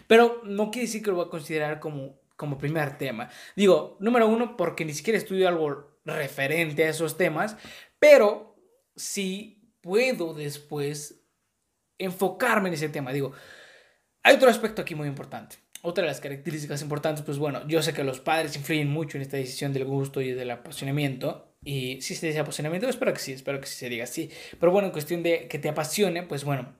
Pero 0.09 0.43
no 0.43 0.73
quiere 0.73 0.87
decir 0.87 1.05
que 1.05 1.11
lo 1.11 1.19
voy 1.19 1.27
a 1.27 1.31
considerar 1.31 1.79
como, 1.79 2.19
como 2.35 2.59
primer 2.59 2.99
tema. 2.99 3.31
Digo, 3.55 3.97
número 4.01 4.27
uno, 4.27 4.57
porque 4.57 4.85
ni 4.85 4.95
siquiera 4.95 5.17
estudio 5.17 5.47
algo 5.47 6.01
referente 6.05 6.83
a 6.83 6.89
esos 6.89 7.17
temas, 7.17 7.57
pero 8.01 8.57
sí 8.97 9.73
puedo 9.81 10.35
después 10.35 11.21
enfocarme 11.99 12.69
en 12.69 12.75
ese 12.75 12.89
tema. 12.89 13.13
Digo, 13.13 13.33
hay 14.23 14.37
otro 14.37 14.51
aspecto 14.51 14.83
aquí 14.83 14.95
muy 14.95 15.09
importante. 15.09 15.57
Otra 15.83 16.03
de 16.03 16.09
las 16.09 16.21
características 16.21 16.83
importantes, 16.83 17.25
pues 17.25 17.39
bueno, 17.39 17.67
yo 17.67 17.83
sé 17.83 17.95
que 17.95 18.05
los 18.05 18.21
padres 18.21 18.55
influyen 18.57 18.91
mucho 18.91 19.17
en 19.17 19.23
esta 19.23 19.39
decisión 19.39 19.73
del 19.73 19.87
gusto 19.87 20.21
y 20.21 20.33
del 20.33 20.51
apasionamiento. 20.51 21.55
Y 21.65 22.01
si 22.03 22.15
se 22.15 22.27
dice 22.27 22.39
apasionamiento, 22.39 22.89
espero 22.89 23.13
que 23.13 23.19
sí, 23.19 23.33
espero 23.33 23.61
que 23.61 23.67
sí 23.67 23.77
se 23.77 23.89
diga 23.89 24.05
así. 24.05 24.31
Pero 24.59 24.73
bueno, 24.73 24.87
en 24.89 24.93
cuestión 24.93 25.23
de 25.23 25.49
que 25.49 25.59
te 25.59 25.71
apasione, 25.71 26.23
pues 26.23 26.45
bueno, 26.45 26.75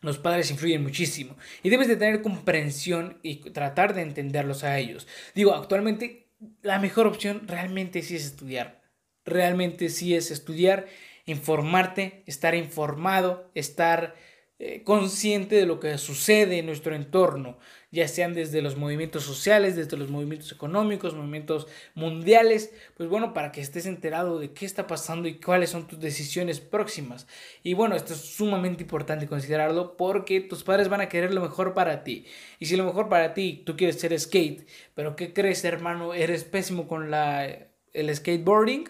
los 0.00 0.18
padres 0.18 0.50
influyen 0.50 0.82
muchísimo. 0.82 1.36
Y 1.62 1.70
debes 1.70 1.88
de 1.88 1.96
tener 1.96 2.22
comprensión 2.22 3.18
y 3.22 3.36
tratar 3.50 3.94
de 3.94 4.02
entenderlos 4.02 4.64
a 4.64 4.78
ellos. 4.78 5.06
Digo, 5.34 5.54
actualmente 5.54 6.26
la 6.62 6.78
mejor 6.78 7.06
opción 7.06 7.46
realmente 7.46 8.02
sí 8.02 8.16
es 8.16 8.26
estudiar. 8.26 8.82
Realmente 9.24 9.88
sí 9.88 10.14
es 10.14 10.30
estudiar, 10.30 10.86
informarte, 11.24 12.22
estar 12.26 12.54
informado, 12.54 13.50
estar 13.54 14.14
eh, 14.58 14.82
consciente 14.84 15.54
de 15.56 15.66
lo 15.66 15.80
que 15.80 15.98
sucede 15.98 16.58
en 16.58 16.64
nuestro 16.64 16.94
entorno, 16.94 17.58
ya 17.90 18.08
sean 18.08 18.32
desde 18.32 18.62
los 18.62 18.76
movimientos 18.76 19.22
sociales, 19.22 19.76
desde 19.76 19.98
los 19.98 20.08
movimientos 20.08 20.50
económicos, 20.50 21.14
movimientos 21.14 21.66
mundiales, 21.94 22.72
pues 22.96 23.10
bueno, 23.10 23.34
para 23.34 23.52
que 23.52 23.60
estés 23.60 23.84
enterado 23.84 24.38
de 24.38 24.52
qué 24.54 24.64
está 24.64 24.86
pasando 24.86 25.28
y 25.28 25.38
cuáles 25.40 25.68
son 25.68 25.86
tus 25.86 26.00
decisiones 26.00 26.60
próximas. 26.60 27.26
Y 27.62 27.74
bueno, 27.74 27.96
esto 27.96 28.14
es 28.14 28.20
sumamente 28.20 28.82
importante 28.82 29.26
considerarlo 29.26 29.96
porque 29.98 30.40
tus 30.40 30.64
padres 30.64 30.88
van 30.88 31.02
a 31.02 31.08
querer 31.10 31.34
lo 31.34 31.42
mejor 31.42 31.74
para 31.74 32.02
ti. 32.02 32.24
Y 32.58 32.64
si 32.64 32.76
lo 32.76 32.84
mejor 32.84 33.10
para 33.10 33.34
ti, 33.34 33.62
tú 33.66 33.76
quieres 33.76 34.00
ser 34.00 34.18
skate, 34.18 34.66
pero 34.94 35.16
¿qué 35.16 35.34
crees, 35.34 35.64
hermano? 35.66 36.14
Eres 36.14 36.44
pésimo 36.44 36.88
con 36.88 37.10
la, 37.10 37.46
el 37.92 38.16
skateboarding, 38.16 38.88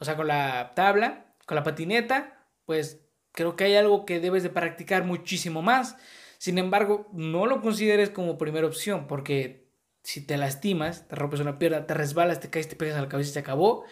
o 0.00 0.04
sea, 0.04 0.16
con 0.16 0.26
la 0.26 0.72
tabla, 0.74 1.26
con 1.46 1.54
la 1.54 1.62
patineta, 1.62 2.46
pues 2.66 3.03
Creo 3.34 3.56
que 3.56 3.64
hay 3.64 3.74
algo 3.74 4.06
que 4.06 4.20
debes 4.20 4.44
de 4.44 4.48
practicar 4.48 5.04
muchísimo 5.04 5.60
más. 5.60 5.96
Sin 6.38 6.56
embargo, 6.56 7.10
no 7.12 7.46
lo 7.46 7.60
consideres 7.60 8.10
como 8.10 8.38
primera 8.38 8.66
opción 8.66 9.06
porque 9.08 9.68
si 10.04 10.24
te 10.24 10.36
lastimas, 10.36 11.08
te 11.08 11.16
rompes 11.16 11.40
una 11.40 11.58
pierna, 11.58 11.86
te 11.86 11.94
resbalas, 11.94 12.38
te 12.38 12.48
caes, 12.48 12.68
te 12.68 12.76
pegas 12.76 12.96
a 12.96 13.02
la 13.02 13.08
cabeza 13.08 13.30
y 13.30 13.32
se 13.32 13.38
acabó. 13.40 13.84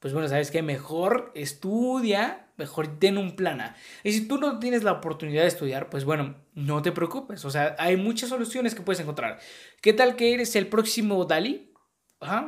Pues 0.00 0.12
bueno, 0.12 0.28
sabes 0.28 0.50
que 0.50 0.60
mejor 0.60 1.32
estudia, 1.34 2.52
mejor 2.58 2.98
ten 2.98 3.16
un 3.16 3.36
plan. 3.36 3.74
Y 4.02 4.12
si 4.12 4.28
tú 4.28 4.36
no 4.36 4.58
tienes 4.58 4.82
la 4.82 4.92
oportunidad 4.92 5.42
de 5.42 5.48
estudiar, 5.48 5.88
pues 5.88 6.04
bueno, 6.04 6.36
no 6.52 6.82
te 6.82 6.92
preocupes. 6.92 7.42
O 7.46 7.50
sea, 7.50 7.74
hay 7.78 7.96
muchas 7.96 8.28
soluciones 8.28 8.74
que 8.74 8.82
puedes 8.82 9.00
encontrar. 9.00 9.38
¿Qué 9.80 9.94
tal 9.94 10.14
que 10.14 10.34
eres 10.34 10.56
el 10.56 10.66
próximo 10.66 11.24
Dalí? 11.24 11.72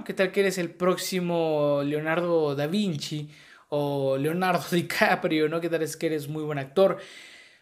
¿Qué 0.04 0.12
tal 0.12 0.32
que 0.32 0.40
eres 0.40 0.58
el 0.58 0.70
próximo 0.70 1.80
Leonardo 1.82 2.54
da 2.54 2.66
Vinci? 2.66 3.30
O 3.68 4.16
Leonardo 4.16 4.64
DiCaprio, 4.70 5.48
¿no? 5.48 5.60
Que 5.60 5.68
tal 5.68 5.82
es 5.82 5.96
que 5.96 6.06
eres 6.06 6.28
muy 6.28 6.42
buen 6.42 6.58
actor. 6.58 6.98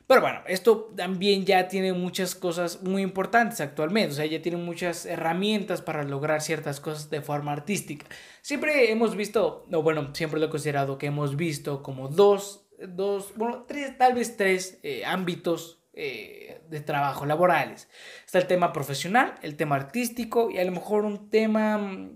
Pero 0.07 0.21
bueno, 0.21 0.41
esto 0.47 0.93
también 0.95 1.47
ya 1.47 1.67
tiene 1.67 1.95
muchas 1.95 2.35
cosas 2.35 2.83
muy 2.83 3.01
importantes 3.01 3.63
actualmente, 3.63 4.13
o 4.13 4.15
sea, 4.15 4.27
ya 4.27 4.43
tiene 4.43 4.59
muchas 4.59 5.07
herramientas 5.07 5.81
para 5.81 6.03
lograr 6.03 6.43
ciertas 6.43 6.79
cosas 6.79 7.09
de 7.09 7.23
forma 7.23 7.53
artística. 7.53 8.05
Siempre 8.43 8.93
hemos 8.93 9.17
visto, 9.17 9.67
o 9.73 9.83
bueno, 9.83 10.15
siempre 10.15 10.41
lo 10.41 10.47
he 10.47 10.51
considerado 10.51 10.99
que 10.99 11.07
hemos 11.07 11.37
visto 11.37 11.83
como 11.83 12.09
dos, 12.09 12.67
dos 12.87 13.33
bueno, 13.37 13.65
tres, 13.67 13.97
tal 13.97 14.13
vez 14.13 14.37
tres 14.37 14.79
eh, 14.83 15.07
ámbitos 15.07 15.83
eh, 15.95 16.61
de 16.69 16.81
trabajo 16.81 17.25
laborales. 17.25 17.89
Está 18.27 18.39
el 18.39 18.47
tema 18.47 18.75
profesional, 18.75 19.37
el 19.41 19.57
tema 19.57 19.77
artístico 19.77 20.51
y 20.51 20.59
a 20.59 20.65
lo 20.65 20.73
mejor 20.73 21.07
un 21.07 21.31
tema 21.31 22.11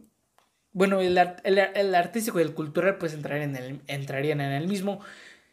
bueno, 0.72 1.00
el, 1.00 1.18
el, 1.44 1.94
artístico 1.94 2.38
y 2.38 2.42
el 2.42 2.54
cultural 2.54 2.98
pues 2.98 3.14
entrarían 3.14 3.56
en, 3.56 3.62
el, 3.62 3.80
entrarían 3.86 4.40
en 4.40 4.52
el 4.52 4.68
mismo, 4.68 5.00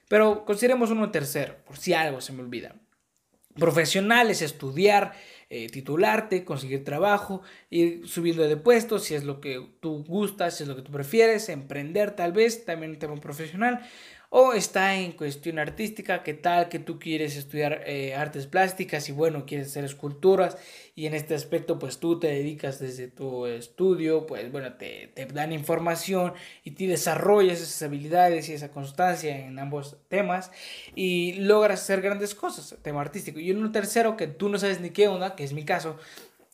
pero 0.08 0.46
consideremos 0.46 0.92
uno 0.92 1.12
tercero, 1.12 1.56
por 1.66 1.78
si 1.78 1.94
algo 1.94 2.22
se 2.22 2.34
me 2.34 2.42
olvida. 2.42 2.76
Profesional 3.56 4.30
es 4.30 4.42
estudiar, 4.42 5.14
eh, 5.50 5.68
titularte, 5.70 6.44
conseguir 6.44 6.84
trabajo, 6.84 7.42
ir 7.70 8.06
subiendo 8.08 8.44
de 8.44 8.58
puestos 8.58 9.06
si 9.06 9.16
es 9.16 9.24
lo 9.24 9.40
que 9.40 9.66
tú 9.80 10.04
gustas, 10.04 10.58
si 10.58 10.64
es 10.64 10.70
lo 10.70 10.76
que 10.76 10.82
tú 10.82 10.92
prefieres, 10.92 11.48
emprender 11.48 12.12
tal 12.12 12.34
vez, 12.34 12.66
también 12.66 12.92
un 12.92 13.00
tema 13.00 13.16
profesional 13.16 13.80
o 14.30 14.54
está 14.54 14.96
en 14.96 15.12
cuestión 15.14 15.60
artística, 15.60 16.24
qué 16.24 16.34
tal 16.34 16.70
que 16.70 16.80
tú 16.80 17.00
quieres 17.00 17.38
estudiar 17.38 17.84
eh, 17.86 18.16
artes 18.16 18.48
plásticas 18.48 19.08
y 19.10 19.12
bueno, 19.12 19.46
quieres 19.46 19.68
hacer 19.68 19.84
esculturas 19.84 20.58
y 20.96 21.06
en 21.06 21.14
este 21.14 21.36
aspecto 21.36 21.80
pues 21.80 22.00
tú 22.00 22.20
te 22.20 22.28
dedicas 22.28 22.80
desde 22.80 23.08
tu 23.08 23.46
estudio, 23.46 24.26
pues 24.26 24.52
bueno, 24.52 24.74
te, 24.74 25.12
te 25.14 25.26
dan 25.26 25.52
información 25.52 26.34
y 26.64 26.72
te 26.72 26.88
desarrollas 26.88 27.62
esas 27.62 27.82
habilidades 27.84 28.50
y 28.50 28.54
esa 28.54 28.72
constancia 28.72 29.38
en 29.38 29.58
ambos 29.60 29.98
temas 30.10 30.52
y 30.96 31.34
logras 31.34 31.82
hacer 31.82 32.02
grandes 32.02 32.36
cosas, 32.36 32.76
tema 32.82 33.02
artístico. 33.02 33.40
Y 33.40 33.52
un 33.52 33.72
tercero 33.72 34.18
que 34.18 34.28
tú 34.28 34.50
no 34.50 34.58
sabes 34.58 34.80
ni 34.80 34.90
qué 34.90 35.08
onda, 35.08 35.36
que 35.36 35.44
es 35.44 35.54
mi 35.54 35.66
caso, 35.66 35.98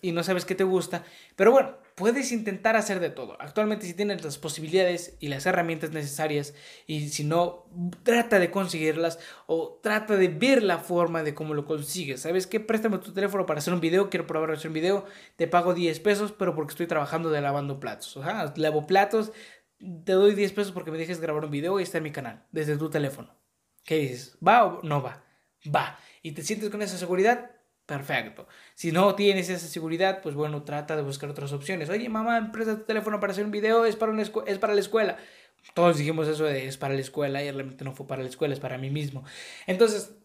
y 0.02 0.12
no 0.12 0.24
sabes 0.24 0.46
qué 0.46 0.56
te 0.56 0.64
gusta, 0.64 1.04
pero 1.36 1.52
bueno, 1.52 1.78
puedes 1.96 2.32
intentar 2.32 2.76
hacer 2.76 3.00
de 3.00 3.10
todo. 3.10 3.38
Actualmente 3.40 3.86
si 3.86 3.94
tienes 3.94 4.24
las 4.24 4.38
posibilidades 4.38 5.16
y 5.20 5.28
las 5.28 5.46
herramientas 5.46 5.92
necesarias 5.92 6.54
y 6.88 7.10
si 7.10 7.24
no, 7.24 7.68
trata 8.04 8.40
de 8.40 8.52
conseguirlas 8.52 9.20
o 9.46 9.80
trata 9.82 10.18
de 10.18 10.28
ver 10.28 10.64
la 10.64 10.80
forma 10.80 11.24
de 11.24 11.34
cómo 11.34 11.54
lo 11.54 11.66
consigues. 11.66 12.22
¿Sabes 12.22 12.48
qué? 12.48 12.60
Préstame 12.60 12.98
tu 12.98 13.14
teléfono 13.14 13.46
para 13.46 13.60
hacer 13.60 13.74
un 13.74 13.82
video, 13.82 14.10
quiero 14.10 14.28
probar 14.28 14.52
hacer 14.52 14.70
un 14.70 14.74
video, 14.74 15.06
te 15.36 15.48
pago 15.48 15.74
10 15.74 16.00
pesos, 16.00 16.32
pero 16.32 16.56
porque 16.56 16.72
estoy 16.72 16.88
trabajando 16.88 17.30
de 17.30 17.42
lavando 17.42 17.80
platos. 17.80 18.18
O 18.18 18.24
lavo 18.56 18.88
platos, 18.88 19.32
te 20.06 20.14
doy 20.14 20.34
10 20.34 20.52
pesos 20.54 20.72
porque 20.72 20.92
me 20.92 20.98
dejes 20.98 21.22
grabar 21.22 21.46
un 21.46 21.52
video 21.52 21.80
y 21.80 21.84
está 21.84 22.00
en 22.00 22.04
mi 22.06 22.12
canal, 22.12 22.46
desde 22.52 22.78
tu 22.78 22.90
teléfono. 22.90 23.36
¿Qué 23.84 23.98
dices? 23.98 24.38
¿Va 24.46 24.66
o 24.66 24.82
no 24.84 25.02
va? 25.02 25.24
Va. 25.74 26.00
¿Y 26.22 26.32
te 26.34 26.44
sientes 26.44 26.70
con 26.70 26.82
esa 26.82 26.98
seguridad? 26.98 27.52
Perfecto. 27.92 28.48
Si 28.74 28.94
no 28.94 29.16
tienes 29.16 29.50
esa 29.50 29.68
seguridad, 29.68 30.22
pues 30.22 30.34
bueno, 30.34 30.64
trata 30.64 30.96
de 30.96 31.02
buscar 31.02 31.30
otras 31.30 31.52
opciones. 31.52 31.90
Oye, 31.90 32.08
mamá, 32.08 32.50
presta 32.54 32.78
tu 32.78 32.86
teléfono 32.86 33.20
para 33.20 33.34
hacer 33.34 33.44
un 33.44 33.52
video, 33.52 33.84
es 33.84 33.98
para, 33.98 34.14
es 34.22 34.60
para 34.60 34.74
la 34.74 34.80
escuela. 34.80 35.18
Todos 35.74 35.98
dijimos 35.98 36.30
eso 36.30 36.46
de 36.46 36.68
es 36.68 36.78
para 36.78 36.94
la 36.94 37.02
escuela 37.02 37.44
y 37.44 37.52
realmente 37.52 37.84
no 37.84 37.92
fue 37.94 38.08
para 38.08 38.24
la 38.24 38.30
escuela, 38.30 38.54
es 38.54 38.62
para 38.62 38.78
mí 38.78 38.90
mismo. 38.90 39.26
Entonces, 39.68 40.16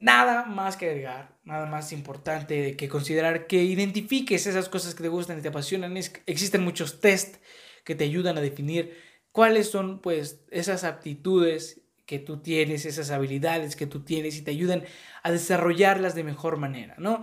nada 0.00 0.44
más 0.44 0.76
que 0.76 0.86
agregar, 0.86 1.38
nada 1.44 1.66
más 1.66 1.92
importante 1.92 2.76
que 2.76 2.88
considerar 2.88 3.46
que 3.46 3.62
identifiques 3.62 4.48
esas 4.48 4.68
cosas 4.68 4.96
que 4.96 5.04
te 5.04 5.08
gustan 5.08 5.38
y 5.38 5.42
te 5.42 5.48
apasionan. 5.48 5.96
existen 5.96 6.64
muchos 6.64 7.00
test 7.00 7.36
que 7.84 7.94
te 7.94 8.02
ayudan 8.02 8.38
a 8.38 8.40
definir 8.40 8.98
cuáles 9.30 9.70
son 9.70 10.00
pues 10.00 10.44
esas 10.50 10.82
aptitudes 10.82 11.80
que 12.08 12.18
tú 12.18 12.38
tienes, 12.38 12.86
esas 12.86 13.10
habilidades 13.10 13.76
que 13.76 13.86
tú 13.86 14.00
tienes 14.00 14.38
y 14.38 14.42
te 14.42 14.50
ayudan 14.50 14.82
a 15.22 15.30
desarrollarlas 15.30 16.14
de 16.14 16.24
mejor 16.24 16.56
manera, 16.56 16.94
¿no? 16.96 17.20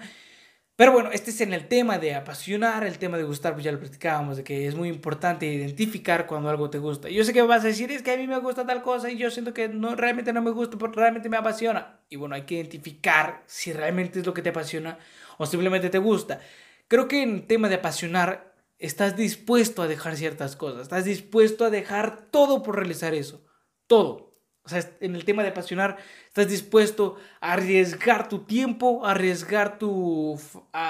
Pero 0.76 0.92
bueno, 0.92 1.10
este 1.12 1.32
es 1.32 1.42
en 1.42 1.54
el 1.54 1.68
tema 1.68 1.98
de 1.98 2.14
apasionar, 2.14 2.84
el 2.86 3.00
tema 3.00 3.18
de 3.18 3.24
gustar, 3.24 3.54
pues 3.54 3.66
ya 3.66 3.72
lo 3.72 3.80
platicábamos, 3.80 4.38
de 4.38 4.44
que 4.44 4.68
es 4.68 4.76
muy 4.76 4.90
importante 4.90 5.48
identificar 5.48 6.28
cuando 6.28 6.50
algo 6.50 6.70
te 6.70 6.78
gusta. 6.78 7.10
Yo 7.10 7.24
sé 7.24 7.34
que 7.34 7.42
vas 7.42 7.64
a 7.64 7.68
decir, 7.68 7.92
es 7.92 8.04
que 8.04 8.12
a 8.12 8.18
mí 8.18 8.28
me 8.28 8.38
gusta 8.40 8.64
tal 8.66 8.84
cosa 8.84 9.10
y 9.10 9.18
yo 9.18 9.32
siento 9.32 9.56
que 9.56 9.70
no, 9.70 9.96
realmente 9.96 10.34
no 10.34 10.44
me 10.44 10.52
gusta, 10.52 10.78
porque 10.78 11.00
realmente 11.00 11.30
me 11.30 11.38
apasiona. 11.38 12.02
Y 12.10 12.18
bueno, 12.18 12.36
hay 12.36 12.44
que 12.44 12.56
identificar 12.56 13.42
si 13.48 13.74
realmente 13.74 14.20
es 14.20 14.26
lo 14.28 14.36
que 14.36 14.44
te 14.44 14.50
apasiona 14.50 15.00
o 15.40 15.48
simplemente 15.48 15.90
te 15.90 15.98
gusta. 15.98 16.42
Creo 16.88 17.08
que 17.08 17.24
en 17.24 17.48
tema 17.48 17.70
de 17.70 17.76
apasionar, 17.76 18.54
estás 18.78 19.16
dispuesto 19.16 19.82
a 19.82 19.88
dejar 19.88 20.16
ciertas 20.16 20.56
cosas, 20.56 20.82
estás 20.84 21.06
dispuesto 21.06 21.66
a 21.66 21.70
dejar 21.72 22.30
todo 22.30 22.62
por 22.62 22.76
realizar 22.76 23.16
eso, 23.16 23.44
todo. 23.88 24.25
O 24.66 24.70
sea, 24.70 24.84
en 25.00 25.16
el 25.16 25.26
tema 25.26 25.44
de 25.44 25.50
apasionar, 25.50 25.98
estás 26.28 26.50
dispuesto 26.50 27.18
a 27.40 27.54
arriesgar 27.54 28.28
tu 28.28 28.46
tiempo, 28.46 29.06
a 29.06 29.12
arriesgar 29.12 29.78
tu, 29.78 30.40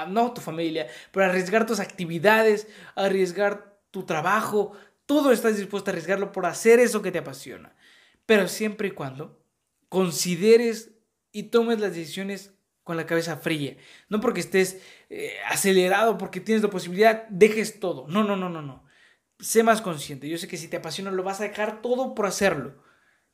no 0.08 0.32
tu 0.32 0.40
familia, 0.40 0.86
pero 1.12 1.26
arriesgar 1.26 1.66
tus 1.66 1.78
actividades, 1.78 2.68
a 2.94 3.04
arriesgar 3.04 3.78
tu 3.90 4.04
trabajo, 4.04 4.72
todo 5.04 5.30
estás 5.30 5.58
dispuesto 5.58 5.90
a 5.90 5.92
arriesgarlo 5.92 6.32
por 6.32 6.46
hacer 6.46 6.80
eso 6.80 7.02
que 7.02 7.12
te 7.12 7.18
apasiona. 7.18 7.76
Pero 8.24 8.48
siempre 8.48 8.88
y 8.88 8.92
cuando 8.92 9.38
consideres 9.90 10.92
y 11.30 11.44
tomes 11.44 11.78
las 11.78 11.94
decisiones 11.94 12.54
con 12.82 12.96
la 12.96 13.04
cabeza 13.04 13.36
fría. 13.36 13.76
No 14.08 14.20
porque 14.20 14.40
estés 14.40 14.80
eh, 15.10 15.34
acelerado, 15.50 16.16
porque 16.16 16.40
tienes 16.40 16.62
la 16.62 16.70
posibilidad, 16.70 17.26
dejes 17.28 17.78
todo. 17.78 18.06
No, 18.08 18.24
no, 18.24 18.36
no, 18.36 18.48
no, 18.48 18.62
no. 18.62 18.84
Sé 19.38 19.62
más 19.62 19.82
consciente. 19.82 20.28
Yo 20.28 20.38
sé 20.38 20.48
que 20.48 20.56
si 20.56 20.68
te 20.68 20.78
apasiona 20.78 21.10
lo 21.10 21.22
vas 21.22 21.40
a 21.40 21.44
dejar 21.44 21.82
todo 21.82 22.14
por 22.14 22.26
hacerlo. 22.26 22.85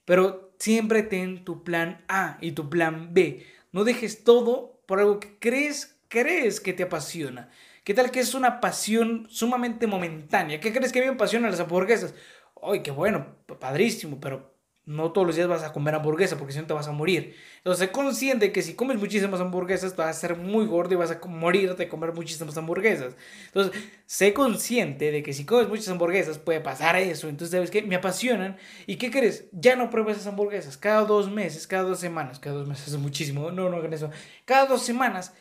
Pero 0.04 0.54
siempre 0.58 1.02
ten 1.02 1.44
tu 1.44 1.64
plan 1.64 2.04
A 2.08 2.38
y 2.40 2.52
tu 2.52 2.68
plan 2.68 3.14
B. 3.14 3.46
No 3.72 3.84
dejes 3.84 4.24
todo 4.24 4.80
por 4.86 5.00
algo 5.00 5.20
que 5.20 5.38
crees, 5.38 5.98
crees 6.08 6.60
que 6.60 6.72
te 6.72 6.82
apasiona. 6.82 7.50
¿Qué 7.84 7.94
tal 7.94 8.10
que 8.10 8.20
es 8.20 8.34
una 8.34 8.60
pasión 8.60 9.26
sumamente 9.30 9.86
momentánea? 9.86 10.60
¿Qué 10.60 10.72
crees 10.72 10.92
que 10.92 11.00
a 11.00 11.02
mí 11.02 11.08
me 11.08 11.14
apasionan 11.14 11.50
las 11.50 11.60
hamburguesas? 11.60 12.14
Ay, 12.62 12.82
qué 12.82 12.92
bueno, 12.92 13.36
padrísimo, 13.58 14.20
pero 14.20 14.51
no 14.92 15.12
todos 15.12 15.26
los 15.26 15.37
días 15.37 15.48
vas 15.48 15.62
a 15.62 15.72
comer 15.72 15.94
hamburguesa 15.94 16.37
porque 16.37 16.52
si 16.52 16.61
no 16.61 16.66
te 16.66 16.74
vas 16.74 16.88
a 16.88 16.92
morir. 16.92 17.35
Entonces, 17.59 17.87
sé 17.87 17.92
consciente 17.92 18.52
que 18.52 18.62
si 18.62 18.74
comes 18.74 18.98
muchísimas 18.98 19.40
hamburguesas, 19.40 19.96
vas 19.96 20.16
a 20.16 20.20
ser 20.20 20.37
muy 20.37 20.66
gordo 20.66 20.94
y 20.94 20.96
vas 20.96 21.11
a 21.11 21.20
morir 21.26 21.74
de 21.76 21.88
comer 21.88 22.12
muchísimas 22.12 22.57
hamburguesas. 22.57 23.14
Entonces, 23.46 23.81
sé 24.07 24.35
consciente 24.35 25.11
de 25.11 25.22
que 25.22 25.33
si 25.33 25.44
comes 25.44 25.68
muchas 25.68 25.88
hamburguesas 25.88 26.38
puede 26.38 26.61
pasar 26.61 26.96
eso. 26.96 27.28
Entonces, 27.28 27.52
¿sabes 27.52 27.70
qué? 27.70 27.83
Me 27.83 27.96
apasionan. 27.96 28.57
¿Y 28.87 28.96
qué 28.96 29.11
crees? 29.11 29.46
Ya 29.52 29.76
no 29.76 29.90
pruebas 29.90 30.16
esas 30.16 30.28
hamburguesas. 30.28 30.76
Cada 30.76 31.05
dos 31.05 31.31
meses, 31.31 31.66
cada 31.66 31.85
dos 31.85 32.00
semanas, 32.00 32.38
cada 32.38 32.57
dos 32.57 32.68
meses 32.68 32.88
es 32.88 32.98
muchísimo. 32.98 33.50
No, 33.50 33.68
no 33.68 33.76
hagan 33.76 33.92
eso. 33.92 34.11
Cada 34.44 34.66
dos 34.66 34.83
semanas 34.83 35.33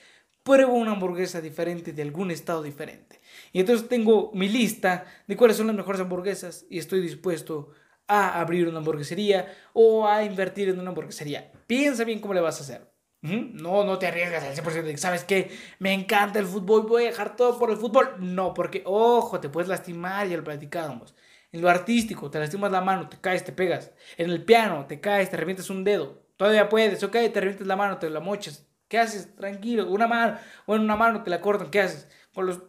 pruebo 0.43 0.73
una 0.73 0.91
hamburguesa 0.91 1.41
diferente 1.41 1.93
de 1.93 2.01
algún 2.01 2.31
estado 2.31 2.63
diferente. 2.63 3.19
Y 3.53 3.59
entonces 3.59 3.87
tengo 3.87 4.31
mi 4.33 4.49
lista 4.49 5.05
de 5.27 5.37
cuáles 5.37 5.57
son 5.57 5.67
las 5.67 5.75
mejores 5.75 6.01
hamburguesas 6.01 6.65
y 6.69 6.79
estoy 6.79 7.01
dispuesto 7.01 7.71
a 8.11 8.41
abrir 8.41 8.67
una 8.67 8.79
hamburguesería 8.79 9.47
o 9.73 10.05
a 10.05 10.23
invertir 10.23 10.67
en 10.67 10.79
una 10.79 10.89
hamburguesería. 10.89 11.51
Piensa 11.65 12.03
bien 12.03 12.19
cómo 12.19 12.33
le 12.33 12.41
vas 12.41 12.59
a 12.59 12.63
hacer. 12.63 12.91
No, 13.21 13.83
no 13.83 13.99
te 13.99 14.07
arriesgas 14.07 14.43
al 14.43 14.55
100% 14.55 14.81
de 14.83 14.97
sabes 14.97 15.23
que 15.23 15.51
me 15.77 15.93
encanta 15.93 16.39
el 16.39 16.47
fútbol, 16.47 16.87
voy 16.87 17.03
a 17.03 17.07
dejar 17.07 17.35
todo 17.35 17.57
por 17.57 17.69
el 17.69 17.77
fútbol. 17.77 18.15
No, 18.19 18.53
porque, 18.53 18.81
ojo, 18.85 19.39
te 19.39 19.47
puedes 19.47 19.69
lastimar, 19.69 20.27
ya 20.27 20.37
lo 20.37 20.43
platicábamos. 20.43 21.15
En 21.51 21.61
lo 21.61 21.69
artístico, 21.69 22.31
te 22.31 22.39
lastimas 22.39 22.71
la 22.71 22.81
mano, 22.81 23.07
te 23.09 23.17
caes, 23.21 23.45
te 23.45 23.51
pegas. 23.51 23.91
En 24.17 24.29
el 24.29 24.43
piano, 24.43 24.85
te 24.87 24.99
caes, 24.99 25.29
te 25.29 25.37
revientas 25.37 25.69
un 25.69 25.83
dedo. 25.83 26.23
Todavía 26.35 26.67
puedes, 26.67 27.03
ok, 27.03 27.11
te 27.11 27.39
revientes 27.39 27.67
la 27.67 27.75
mano, 27.75 27.99
te 27.99 28.09
la 28.09 28.19
mochas. 28.19 28.67
¿Qué 28.87 28.97
haces? 28.97 29.35
Tranquilo, 29.35 29.89
una 29.89 30.07
mano, 30.07 30.37
bueno, 30.67 30.83
una 30.83 30.95
mano 30.95 31.23
te 31.23 31.29
la 31.29 31.39
cortan, 31.39 31.69
¿qué 31.69 31.81
haces? 31.81 32.09
Con 32.33 32.47
los, 32.47 32.59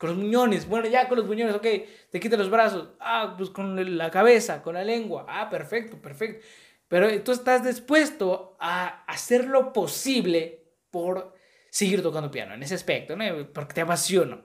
con 0.00 0.08
los 0.08 0.18
muñones, 0.18 0.66
bueno, 0.66 0.88
ya 0.88 1.08
con 1.08 1.18
los 1.18 1.26
muñones, 1.26 1.54
ok, 1.54 1.66
te 2.10 2.20
quitas 2.20 2.38
los 2.38 2.48
brazos, 2.48 2.88
ah, 3.00 3.34
pues 3.36 3.50
con 3.50 3.98
la 3.98 4.10
cabeza, 4.10 4.62
con 4.62 4.72
la 4.72 4.82
lengua, 4.82 5.26
ah, 5.28 5.50
perfecto, 5.50 6.00
perfecto. 6.00 6.42
Pero 6.88 7.22
tú 7.22 7.32
estás 7.32 7.62
dispuesto 7.62 8.56
a 8.60 9.04
hacer 9.04 9.44
lo 9.44 9.74
posible 9.74 10.64
por 10.90 11.34
seguir 11.68 12.02
tocando 12.02 12.30
piano 12.30 12.54
en 12.54 12.62
ese 12.62 12.76
aspecto, 12.76 13.14
¿no? 13.14 13.24
Porque 13.52 13.74
te 13.74 13.82
apasiona. 13.82 14.42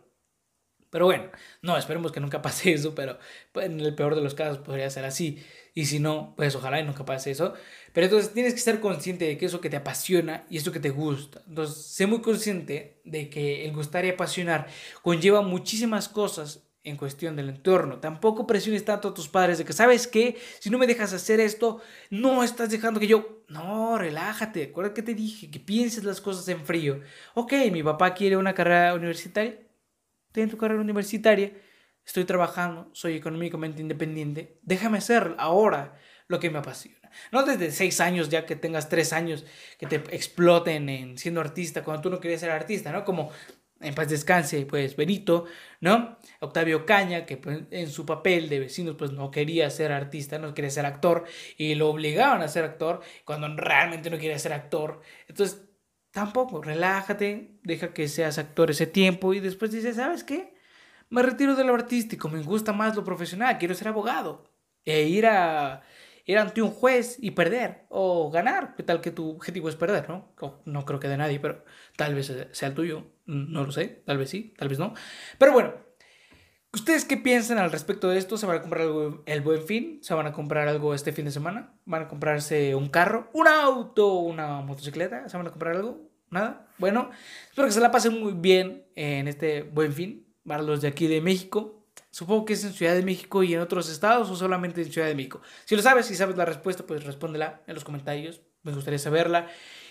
Pero 0.90 1.06
bueno, 1.06 1.32
no, 1.62 1.78
esperemos 1.78 2.12
que 2.12 2.20
nunca 2.20 2.42
pase 2.42 2.74
eso, 2.74 2.94
pero 2.94 3.18
en 3.56 3.80
el 3.80 3.96
peor 3.96 4.16
de 4.16 4.22
los 4.22 4.36
casos 4.36 4.58
podría 4.58 4.90
ser 4.90 5.06
así. 5.06 5.42
Y 5.74 5.86
si 5.86 6.00
no, 6.00 6.34
pues 6.36 6.54
ojalá 6.54 6.82
y 6.82 6.84
nunca 6.84 7.06
pase 7.06 7.32
eso. 7.32 7.54
Pero 7.96 8.06
entonces 8.06 8.32
tienes 8.32 8.54
que 8.54 8.60
ser 8.60 8.80
consciente 8.80 9.26
de 9.26 9.38
que 9.40 9.48
eso 9.48 9.60
que 9.60 9.72
te 9.72 9.78
apasiona 9.78 10.46
y 10.52 10.58
eso 10.58 10.72
que 10.72 10.80
te 10.80 10.92
gusta. 10.92 11.42
Entonces, 11.48 11.84
sé 11.84 12.06
muy 12.06 12.22
consciente 12.22 13.02
de 13.04 13.30
que 13.30 13.66
el 13.66 13.74
gustar 13.74 14.06
y 14.06 14.10
apasionar 14.10 14.68
conlleva 15.02 15.42
muchísimas 15.42 16.08
cosas 16.08 16.68
en 16.84 16.98
cuestión 16.98 17.36
del 17.36 17.50
entorno. 17.50 18.00
Tampoco 18.00 18.46
presiones 18.46 18.86
tanto 18.86 19.08
a 19.08 19.14
tus 19.16 19.28
padres 19.28 19.58
de 19.58 19.66
que, 19.66 19.74
¿sabes 19.74 20.06
qué? 20.06 20.38
Si 20.60 20.70
no 20.70 20.78
me 20.78 20.86
dejas 20.86 21.14
hacer 21.14 21.40
esto, 21.40 21.82
no 22.12 22.44
estás 22.44 22.70
dejando 22.70 23.00
que 23.00 23.08
yo... 23.08 23.44
No, 23.48 23.98
relájate. 23.98 24.66
Acuérdate 24.66 25.02
que 25.02 25.14
te 25.14 25.16
dije 25.16 25.50
que 25.50 25.60
pienses 25.60 26.04
las 26.04 26.22
cosas 26.22 26.48
en 26.50 26.64
frío. 26.64 27.02
Ok, 27.34 27.54
mi 27.72 27.82
papá 27.82 28.14
quiere 28.14 28.38
una 28.38 28.54
carrera 28.54 28.94
universitaria 28.94 29.66
en 30.42 30.50
tu 30.50 30.58
carrera 30.58 30.82
universitaria, 30.82 31.54
estoy 32.06 32.26
trabajando, 32.26 32.90
soy 32.94 33.16
económicamente 33.16 33.82
independiente, 33.82 34.60
déjame 34.62 34.98
hacer 34.98 35.36
ahora 35.38 36.00
lo 36.28 36.40
que 36.40 36.50
me 36.50 36.60
apasiona. 36.60 37.05
No 37.32 37.44
desde 37.44 37.72
seis 37.72 38.00
años 38.02 38.30
ya 38.30 38.46
que 38.46 38.56
tengas 38.56 38.90
tres 38.90 39.14
años 39.14 39.46
que 39.78 39.88
te 39.88 39.96
exploten 40.16 40.90
en 40.90 41.18
siendo 41.18 41.42
artista 41.42 41.84
cuando 41.84 42.02
tú 42.04 42.10
no 42.10 42.20
querías 42.20 42.42
ser 42.42 42.52
artista, 42.52 42.92
¿no? 42.92 43.04
Como 43.06 43.32
en 43.82 43.94
paz 43.94 44.10
descanse, 44.10 44.66
pues 44.66 44.96
Benito, 44.96 45.46
¿no? 45.82 46.18
Octavio 46.40 46.86
Caña, 46.86 47.26
que 47.26 47.38
pues, 47.38 47.64
en 47.72 47.90
su 47.90 48.06
papel 48.06 48.50
de 48.50 48.60
vecinos, 48.60 48.96
pues 48.98 49.12
no 49.12 49.32
quería 49.32 49.70
ser 49.70 49.92
artista, 49.92 50.40
no 50.40 50.54
quería 50.54 50.72
ser 50.72 50.86
actor, 50.86 51.26
y 51.58 51.76
lo 51.76 51.90
obligaban 51.90 52.42
a 52.42 52.48
ser 52.48 52.64
actor 52.64 53.02
cuando 53.26 53.48
realmente 53.56 54.10
no 54.10 54.18
quería 54.18 54.40
ser 54.40 54.54
actor. 54.54 55.02
Entonces, 55.28 55.66
Tampoco, 56.16 56.62
relájate, 56.62 57.60
deja 57.64 57.94
que 57.94 58.08
seas 58.08 58.38
actor 58.38 58.72
ese 58.72 58.88
tiempo 58.88 59.34
y 59.34 59.42
después 59.42 59.70
dices, 59.74 59.98
¿sabes 59.98 60.24
qué? 60.24 60.56
Me 61.10 61.22
retiro 61.22 61.56
de 61.58 61.66
lo 61.66 61.76
artístico, 61.76 62.30
me 62.30 62.42
gusta 62.42 62.72
más 62.72 62.96
lo 62.96 63.04
profesional, 63.04 63.58
quiero 63.58 63.76
ser 63.76 63.90
abogado. 63.90 64.50
E 64.86 65.04
ir 65.10 65.26
a 65.26 65.82
ir 66.26 66.38
ante 66.38 66.62
un 66.62 66.72
juez 66.72 67.18
y 67.20 67.32
perder 67.32 67.86
o 67.90 68.30
ganar. 68.32 68.76
¿Qué 68.76 68.84
tal 68.84 69.02
que 69.02 69.12
tu 69.12 69.30
objetivo 69.30 69.70
es 69.70 69.76
perder, 69.76 70.10
no? 70.10 70.34
No 70.66 70.86
creo 70.86 71.00
que 71.00 71.08
de 71.08 71.18
nadie, 71.18 71.40
pero 71.40 71.64
tal 71.96 72.16
vez 72.16 72.34
sea 72.52 72.68
el 72.68 72.76
tuyo. 72.76 73.06
No 73.26 73.64
lo 73.64 73.72
sé, 73.72 74.04
tal 74.06 74.18
vez 74.18 74.30
sí, 74.30 74.54
tal 74.58 74.70
vez 74.70 74.80
no. 74.80 74.94
Pero 75.38 75.54
bueno, 75.54 75.74
¿ustedes 76.74 77.06
qué 77.06 77.18
piensan 77.18 77.58
al 77.58 77.72
respecto 77.72 78.10
de 78.10 78.18
esto? 78.18 78.38
¿Se 78.38 78.46
van 78.46 78.58
a 78.58 78.62
comprar 78.62 78.84
algo 78.84 79.24
el 79.26 79.42
buen 79.42 79.64
fin? 79.64 80.00
¿Se 80.02 80.14
van 80.14 80.28
a 80.28 80.34
comprar 80.34 80.68
algo 80.68 80.94
este 80.94 81.12
fin 81.12 81.26
de 81.26 81.32
semana? 81.32 81.74
¿Van 81.86 82.04
a 82.04 82.08
comprarse 82.08 82.76
un 82.76 82.90
carro, 82.90 83.30
un 83.34 83.48
auto, 83.48 84.16
una 84.16 84.62
motocicleta? 84.62 85.30
¿Se 85.30 85.38
van 85.38 85.48
a 85.48 85.52
comprar 85.52 85.76
algo? 85.76 86.16
nada. 86.36 86.68
Bueno, 86.78 87.10
espero 87.50 87.68
que 87.68 87.74
se 87.74 87.80
la 87.80 87.92
pasen 87.92 88.20
muy 88.20 88.34
bien 88.34 88.86
en 88.96 89.28
este 89.28 89.64
buen 89.64 89.94
fin 89.94 90.28
para 90.46 90.62
los 90.62 90.82
de 90.82 90.90
aquí 90.90 91.08
de 91.08 91.22
México. 91.22 91.75
Supongo 92.16 92.46
que 92.46 92.54
es 92.54 92.64
en 92.64 92.72
Ciudad 92.72 92.96
de 92.96 93.04
México 93.04 93.44
y 93.44 93.54
en 93.54 93.60
otros 93.60 93.90
estados 93.90 94.30
o 94.30 94.38
solamente 94.38 94.82
en 94.82 94.90
Ciudad 94.90 95.10
de 95.10 95.16
México. 95.16 95.42
Si 95.66 95.76
lo 95.76 95.82
sabes, 95.82 96.06
si 96.06 96.16
sabes 96.16 96.38
la 96.38 96.46
respuesta, 96.46 96.86
pues 96.88 97.04
respóndela 97.04 97.62
en 97.68 97.76
los 97.76 97.84
comentarios. 97.84 98.40
Me 98.64 98.72
gustaría 98.72 99.00
saberla. 99.00 99.50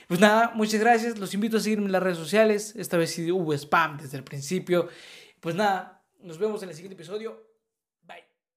Pues 0.09 0.21
nada, 0.21 0.51
muchas 0.55 0.81
gracias. 0.81 1.19
Los 1.19 1.35
invito 1.35 1.59
a 1.59 1.61
seguirme 1.61 1.85
en 1.85 1.93
las 1.93 2.03
redes 2.03 2.17
sociales. 2.17 2.77
Esta 2.77 2.97
vez 2.97 3.11
sí 3.11 3.31
hubo 3.31 3.53
spam 3.53 3.99
desde 3.99 4.17
el 4.17 4.25
principio. 4.25 4.89
Pues 5.39 5.55
nada, 5.55 6.03
nos 6.23 6.39
vemos 6.39 6.63
en 6.63 6.71
el 6.71 6.75
siguiente 6.75 6.95
episodio. 6.95 7.54